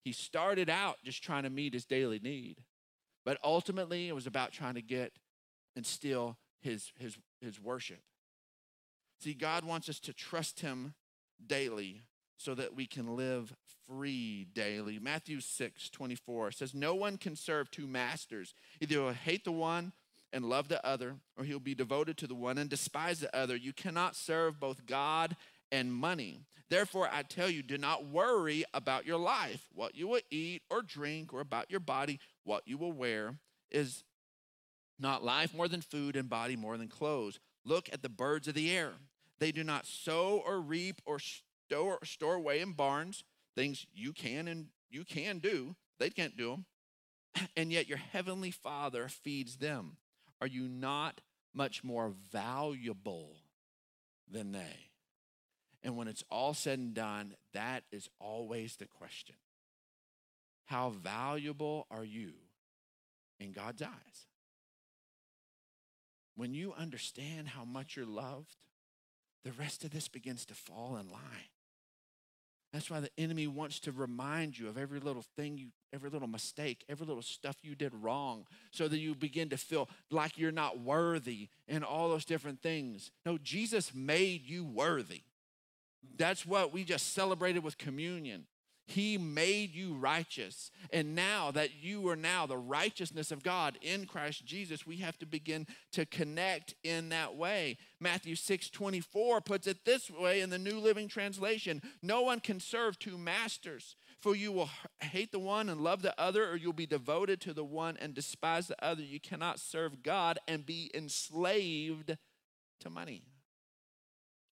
He 0.02 0.12
started 0.12 0.68
out 0.68 0.98
just 1.04 1.22
trying 1.22 1.44
to 1.44 1.50
meet 1.50 1.74
his 1.74 1.84
daily 1.84 2.18
need, 2.18 2.62
but 3.24 3.38
ultimately 3.44 4.08
it 4.08 4.14
was 4.14 4.26
about 4.26 4.52
trying 4.52 4.74
to 4.74 4.82
get 4.82 5.12
and 5.76 5.86
steal 5.86 6.36
his, 6.60 6.92
his, 6.98 7.18
his 7.40 7.60
worship. 7.60 8.00
See, 9.20 9.34
God 9.34 9.64
wants 9.64 9.88
us 9.88 10.00
to 10.00 10.12
trust 10.12 10.60
him 10.60 10.94
daily 11.44 12.02
so 12.36 12.54
that 12.54 12.74
we 12.74 12.86
can 12.86 13.16
live 13.16 13.54
free 13.86 14.46
daily. 14.52 14.98
Matthew 14.98 15.40
6 15.40 15.90
24 15.90 16.52
says, 16.52 16.74
No 16.74 16.94
one 16.94 17.16
can 17.16 17.36
serve 17.36 17.70
two 17.70 17.86
masters. 17.86 18.54
Either 18.80 18.94
he'll 18.94 19.12
hate 19.12 19.44
the 19.44 19.52
one 19.52 19.92
and 20.32 20.44
love 20.48 20.68
the 20.68 20.84
other, 20.84 21.16
or 21.36 21.44
he'll 21.44 21.60
be 21.60 21.74
devoted 21.74 22.16
to 22.16 22.26
the 22.26 22.34
one 22.34 22.58
and 22.58 22.70
despise 22.70 23.20
the 23.20 23.34
other. 23.36 23.54
You 23.54 23.72
cannot 23.72 24.16
serve 24.16 24.58
both 24.58 24.86
God 24.86 25.36
and 25.70 25.92
money. 25.92 26.40
Therefore, 26.68 27.08
I 27.12 27.22
tell 27.22 27.50
you, 27.50 27.62
do 27.62 27.76
not 27.76 28.06
worry 28.06 28.64
about 28.72 29.06
your 29.06 29.18
life, 29.18 29.66
what 29.74 29.94
you 29.94 30.08
will 30.08 30.20
eat 30.30 30.62
or 30.70 30.82
drink, 30.82 31.32
or 31.32 31.40
about 31.40 31.70
your 31.70 31.80
body, 31.80 32.18
what 32.44 32.62
you 32.66 32.78
will 32.78 32.92
wear. 32.92 33.36
Is 33.70 34.04
not 35.02 35.24
life 35.24 35.54
more 35.54 35.68
than 35.68 35.82
food 35.82 36.16
and 36.16 36.30
body 36.30 36.56
more 36.56 36.78
than 36.78 36.88
clothes? 36.88 37.38
Look 37.64 37.88
at 37.92 38.02
the 38.02 38.08
birds 38.08 38.48
of 38.48 38.54
the 38.54 38.74
air. 38.74 38.92
They 39.38 39.52
do 39.52 39.64
not 39.64 39.86
sow 39.86 40.42
or 40.46 40.60
reap 40.60 41.02
or 41.04 41.18
store, 41.18 41.98
store 42.04 42.34
away 42.34 42.60
in 42.60 42.72
barns, 42.72 43.24
things 43.54 43.86
you 43.92 44.12
can 44.12 44.48
and 44.48 44.68
you 44.90 45.04
can 45.04 45.38
do. 45.38 45.74
They 45.98 46.10
can't 46.10 46.36
do 46.36 46.50
them. 46.50 46.66
And 47.56 47.72
yet 47.72 47.88
your 47.88 47.98
heavenly 47.98 48.50
Father 48.50 49.08
feeds 49.08 49.56
them. 49.56 49.96
Are 50.40 50.46
you 50.46 50.68
not 50.68 51.20
much 51.54 51.82
more 51.82 52.12
valuable 52.30 53.36
than 54.30 54.52
they? 54.52 54.90
And 55.82 55.96
when 55.96 56.08
it's 56.08 56.24
all 56.30 56.54
said 56.54 56.78
and 56.78 56.94
done, 56.94 57.34
that 57.52 57.84
is 57.90 58.08
always 58.20 58.76
the 58.76 58.86
question. 58.86 59.34
How 60.66 60.90
valuable 60.90 61.86
are 61.90 62.04
you 62.04 62.32
in 63.40 63.52
God's 63.52 63.82
eyes? 63.82 64.26
When 66.36 66.54
you 66.54 66.72
understand 66.76 67.48
how 67.48 67.64
much 67.64 67.96
you're 67.96 68.06
loved, 68.06 68.56
the 69.44 69.52
rest 69.52 69.84
of 69.84 69.90
this 69.90 70.08
begins 70.08 70.44
to 70.46 70.54
fall 70.54 70.96
in 70.96 71.10
line. 71.10 71.50
That's 72.72 72.90
why 72.90 73.00
the 73.00 73.10
enemy 73.18 73.46
wants 73.46 73.80
to 73.80 73.92
remind 73.92 74.58
you 74.58 74.66
of 74.66 74.78
every 74.78 74.98
little 74.98 75.24
thing 75.36 75.58
you, 75.58 75.68
every 75.92 76.08
little 76.08 76.28
mistake, 76.28 76.84
every 76.88 77.06
little 77.06 77.22
stuff 77.22 77.56
you 77.62 77.74
did 77.74 77.92
wrong, 77.94 78.46
so 78.70 78.88
that 78.88 78.98
you 78.98 79.14
begin 79.14 79.50
to 79.50 79.58
feel 79.58 79.90
like 80.10 80.38
you're 80.38 80.50
not 80.50 80.80
worthy 80.80 81.48
and 81.68 81.84
all 81.84 82.08
those 82.08 82.24
different 82.24 82.62
things. 82.62 83.10
No, 83.26 83.36
Jesus 83.36 83.94
made 83.94 84.46
you 84.46 84.64
worthy. 84.64 85.22
That's 86.16 86.46
what 86.46 86.72
we 86.72 86.82
just 86.82 87.12
celebrated 87.12 87.62
with 87.62 87.76
communion. 87.76 88.46
He 88.92 89.16
made 89.16 89.74
you 89.74 89.94
righteous. 89.94 90.70
And 90.92 91.14
now 91.14 91.50
that 91.52 91.82
you 91.82 92.06
are 92.08 92.16
now 92.16 92.44
the 92.44 92.58
righteousness 92.58 93.32
of 93.32 93.42
God 93.42 93.78
in 93.80 94.04
Christ 94.04 94.44
Jesus, 94.44 94.86
we 94.86 94.98
have 94.98 95.18
to 95.20 95.26
begin 95.26 95.66
to 95.92 96.04
connect 96.04 96.74
in 96.84 97.08
that 97.08 97.34
way. 97.34 97.78
Matthew 98.00 98.34
6 98.34 98.68
24 98.68 99.40
puts 99.40 99.66
it 99.66 99.86
this 99.86 100.10
way 100.10 100.42
in 100.42 100.50
the 100.50 100.58
New 100.58 100.78
Living 100.78 101.08
Translation 101.08 101.80
No 102.02 102.20
one 102.20 102.40
can 102.40 102.60
serve 102.60 102.98
two 102.98 103.16
masters, 103.16 103.96
for 104.20 104.36
you 104.36 104.52
will 104.52 104.68
hate 105.00 105.32
the 105.32 105.38
one 105.38 105.70
and 105.70 105.80
love 105.80 106.02
the 106.02 106.18
other, 106.20 106.50
or 106.50 106.56
you'll 106.56 106.74
be 106.74 106.84
devoted 106.84 107.40
to 107.40 107.54
the 107.54 107.64
one 107.64 107.96
and 107.98 108.12
despise 108.12 108.66
the 108.66 108.84
other. 108.84 109.02
You 109.02 109.20
cannot 109.20 109.58
serve 109.58 110.02
God 110.02 110.38
and 110.46 110.66
be 110.66 110.90
enslaved 110.92 112.18
to 112.80 112.90
money. 112.90 113.22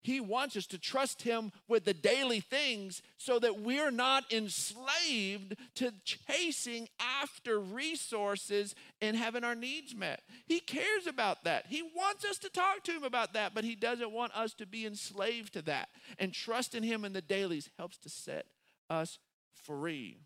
He 0.02 0.20
wants 0.20 0.56
us 0.56 0.66
to 0.68 0.78
trust 0.78 1.22
Him 1.22 1.52
with 1.68 1.84
the 1.84 1.94
daily 1.94 2.40
things 2.40 3.02
so 3.18 3.38
that 3.38 3.60
we're 3.60 3.90
not 3.90 4.32
enslaved 4.32 5.56
to 5.76 5.92
chasing 6.04 6.88
after 6.98 7.60
resources 7.60 8.74
and 9.00 9.16
having 9.16 9.44
our 9.44 9.54
needs 9.54 9.94
met. 9.94 10.22
He 10.46 10.60
cares 10.60 11.06
about 11.06 11.44
that. 11.44 11.66
He 11.68 11.82
wants 11.82 12.24
us 12.24 12.38
to 12.38 12.48
talk 12.48 12.82
to 12.84 12.92
Him 12.92 13.04
about 13.04 13.34
that, 13.34 13.54
but 13.54 13.64
He 13.64 13.74
doesn't 13.74 14.12
want 14.12 14.36
us 14.36 14.54
to 14.54 14.66
be 14.66 14.86
enslaved 14.86 15.52
to 15.54 15.62
that. 15.62 15.88
And 16.18 16.32
trusting 16.32 16.82
Him 16.82 17.04
in 17.04 17.12
the 17.12 17.22
dailies 17.22 17.70
helps 17.76 17.98
to 17.98 18.08
set 18.08 18.46
us 18.88 19.18
free. 19.52 20.18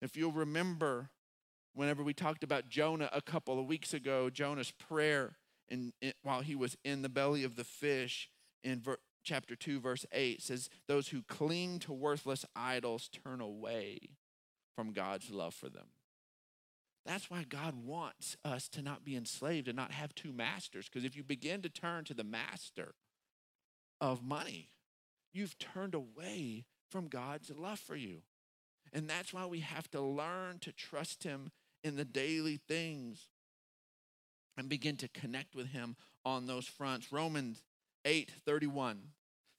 If 0.00 0.16
you'll 0.16 0.32
remember, 0.32 1.10
whenever 1.74 2.02
we 2.02 2.14
talked 2.14 2.44
about 2.44 2.68
Jonah 2.68 3.10
a 3.12 3.20
couple 3.20 3.58
of 3.58 3.66
weeks 3.66 3.92
ago, 3.92 4.30
Jonah's 4.30 4.70
prayer 4.70 5.36
in, 5.68 5.92
in 6.00 6.12
while 6.22 6.40
he 6.40 6.54
was 6.54 6.76
in 6.84 7.02
the 7.02 7.08
belly 7.08 7.44
of 7.44 7.56
the 7.56 7.64
fish 7.64 8.28
in 8.64 8.82
chapter 9.28 9.54
2 9.54 9.78
verse 9.78 10.06
8 10.10 10.40
says 10.42 10.70
those 10.86 11.08
who 11.08 11.22
cling 11.22 11.78
to 11.80 11.92
worthless 11.92 12.46
idols 12.56 13.08
turn 13.08 13.40
away 13.42 13.98
from 14.74 14.92
God's 14.92 15.30
love 15.30 15.54
for 15.54 15.68
them. 15.68 15.88
That's 17.04 17.30
why 17.30 17.44
God 17.48 17.74
wants 17.84 18.36
us 18.44 18.68
to 18.70 18.82
not 18.82 19.04
be 19.04 19.16
enslaved 19.16 19.68
and 19.68 19.76
not 19.76 19.92
have 19.92 20.14
two 20.14 20.32
masters. 20.32 20.88
Because 20.88 21.04
if 21.04 21.16
you 21.16 21.22
begin 21.22 21.62
to 21.62 21.68
turn 21.68 22.04
to 22.04 22.14
the 22.14 22.24
master 22.24 22.94
of 24.00 24.22
money, 24.22 24.70
you've 25.32 25.58
turned 25.58 25.94
away 25.94 26.64
from 26.90 27.08
God's 27.08 27.50
love 27.50 27.78
for 27.78 27.96
you. 27.96 28.22
And 28.92 29.08
that's 29.08 29.32
why 29.32 29.46
we 29.46 29.60
have 29.60 29.90
to 29.90 30.00
learn 30.00 30.58
to 30.60 30.72
trust 30.72 31.24
Him 31.24 31.50
in 31.82 31.96
the 31.96 32.04
daily 32.04 32.60
things 32.68 33.28
and 34.56 34.68
begin 34.68 34.96
to 34.98 35.08
connect 35.08 35.54
with 35.54 35.68
Him 35.68 35.96
on 36.24 36.46
those 36.46 36.66
fronts. 36.66 37.12
Romans 37.12 37.62
8 38.04 38.30
31 38.44 39.00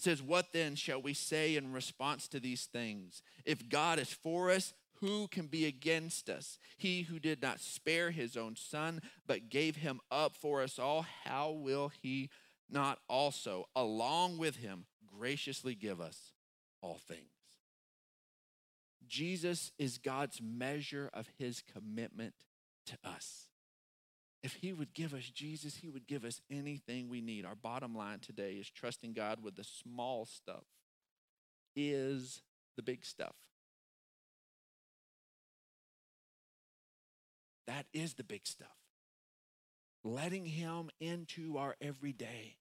says, 0.01 0.21
What 0.21 0.53
then 0.53 0.75
shall 0.75 1.01
we 1.01 1.13
say 1.13 1.55
in 1.55 1.73
response 1.73 2.27
to 2.29 2.39
these 2.39 2.65
things? 2.65 3.21
If 3.45 3.69
God 3.69 3.99
is 3.99 4.11
for 4.11 4.49
us, 4.49 4.73
who 5.01 5.27
can 5.27 5.47
be 5.47 5.65
against 5.65 6.29
us? 6.29 6.57
He 6.77 7.03
who 7.03 7.19
did 7.19 7.41
not 7.41 7.59
spare 7.59 8.11
his 8.11 8.35
own 8.35 8.55
son, 8.55 9.01
but 9.27 9.49
gave 9.49 9.77
him 9.77 10.01
up 10.11 10.35
for 10.35 10.61
us 10.61 10.77
all, 10.77 11.05
how 11.23 11.51
will 11.51 11.91
he 12.01 12.29
not 12.69 12.99
also, 13.07 13.67
along 13.75 14.37
with 14.37 14.57
him, 14.57 14.85
graciously 15.07 15.75
give 15.75 16.01
us 16.01 16.33
all 16.81 16.99
things? 17.07 17.21
Jesus 19.07 19.71
is 19.79 19.97
God's 19.97 20.41
measure 20.41 21.09
of 21.13 21.27
his 21.37 21.63
commitment 21.73 22.35
to 22.85 22.97
us. 23.03 23.48
If 24.41 24.53
he 24.53 24.71
would 24.71 24.93
give 24.93 25.13
us 25.13 25.23
Jesus, 25.23 25.77
he 25.77 25.89
would 25.89 26.07
give 26.07 26.23
us 26.23 26.41
anything 26.49 27.09
we 27.09 27.19
need. 27.19 27.45
Our 27.45 27.55
bottom 27.55 27.93
line 27.95 28.19
today 28.19 28.53
is 28.53 28.69
trusting 28.69 29.13
God 29.13 29.43
with 29.43 29.55
the 29.55 29.65
small 29.65 30.25
stuff 30.25 30.63
is 31.75 32.41
the 32.75 32.83
big 32.83 33.05
stuff. 33.05 33.35
That 37.67 37.85
is 37.93 38.15
the 38.15 38.23
big 38.23 38.47
stuff. 38.47 38.67
Letting 40.03 40.45
him 40.45 40.89
into 40.99 41.57
our 41.57 41.75
everyday. 41.81 42.55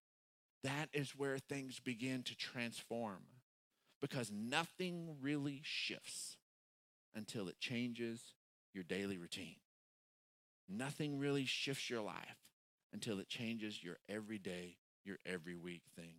That 0.64 0.88
is 0.92 1.12
where 1.16 1.38
things 1.38 1.80
begin 1.80 2.22
to 2.24 2.36
transform 2.36 3.22
because 4.02 4.30
nothing 4.30 5.16
really 5.22 5.60
shifts 5.64 6.36
until 7.14 7.48
it 7.48 7.58
changes 7.58 8.34
your 8.74 8.84
daily 8.84 9.18
routine. 9.18 9.56
Nothing 10.68 11.18
really 11.18 11.44
shifts 11.44 11.88
your 11.88 12.02
life 12.02 12.36
until 12.92 13.18
it 13.18 13.28
changes 13.28 13.82
your 13.82 13.96
everyday, 14.08 14.76
your 15.04 15.18
every 15.24 15.56
week 15.56 15.82
thing. 15.96 16.16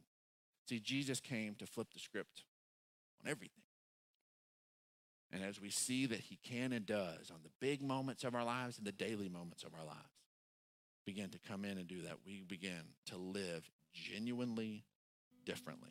See, 0.67 0.79
Jesus 0.79 1.19
came 1.19 1.55
to 1.55 1.65
flip 1.65 1.87
the 1.93 1.99
script 1.99 2.43
on 3.23 3.29
everything. 3.29 3.63
And 5.31 5.43
as 5.43 5.61
we 5.61 5.69
see 5.69 6.07
that 6.07 6.19
he 6.19 6.39
can 6.43 6.73
and 6.73 6.85
does 6.85 7.29
on 7.31 7.39
the 7.43 7.51
big 7.59 7.81
moments 7.81 8.23
of 8.23 8.33
our 8.33 8.43
lives 8.43 8.77
and 8.77 8.87
the 8.87 8.91
daily 8.91 9.29
moments 9.29 9.63
of 9.63 9.73
our 9.77 9.85
lives, 9.85 9.99
begin 11.05 11.29
to 11.29 11.39
come 11.39 11.65
in 11.65 11.77
and 11.77 11.87
do 11.87 12.01
that, 12.03 12.17
we 12.25 12.43
begin 12.47 12.81
to 13.07 13.17
live 13.17 13.69
genuinely 13.93 14.85
differently. 15.45 15.89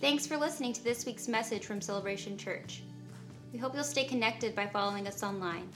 Thanks 0.00 0.26
for 0.26 0.38
listening 0.38 0.72
to 0.74 0.84
this 0.84 1.04
week's 1.04 1.28
message 1.28 1.66
from 1.66 1.80
Celebration 1.80 2.38
Church. 2.38 2.82
We 3.52 3.58
hope 3.58 3.74
you'll 3.74 3.84
stay 3.84 4.04
connected 4.04 4.54
by 4.54 4.66
following 4.66 5.06
us 5.06 5.22
online. 5.22 5.68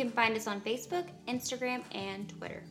You 0.00 0.06
can 0.06 0.14
find 0.14 0.34
us 0.34 0.46
on 0.46 0.62
Facebook, 0.62 1.04
Instagram, 1.28 1.82
and 1.94 2.26
Twitter. 2.26 2.62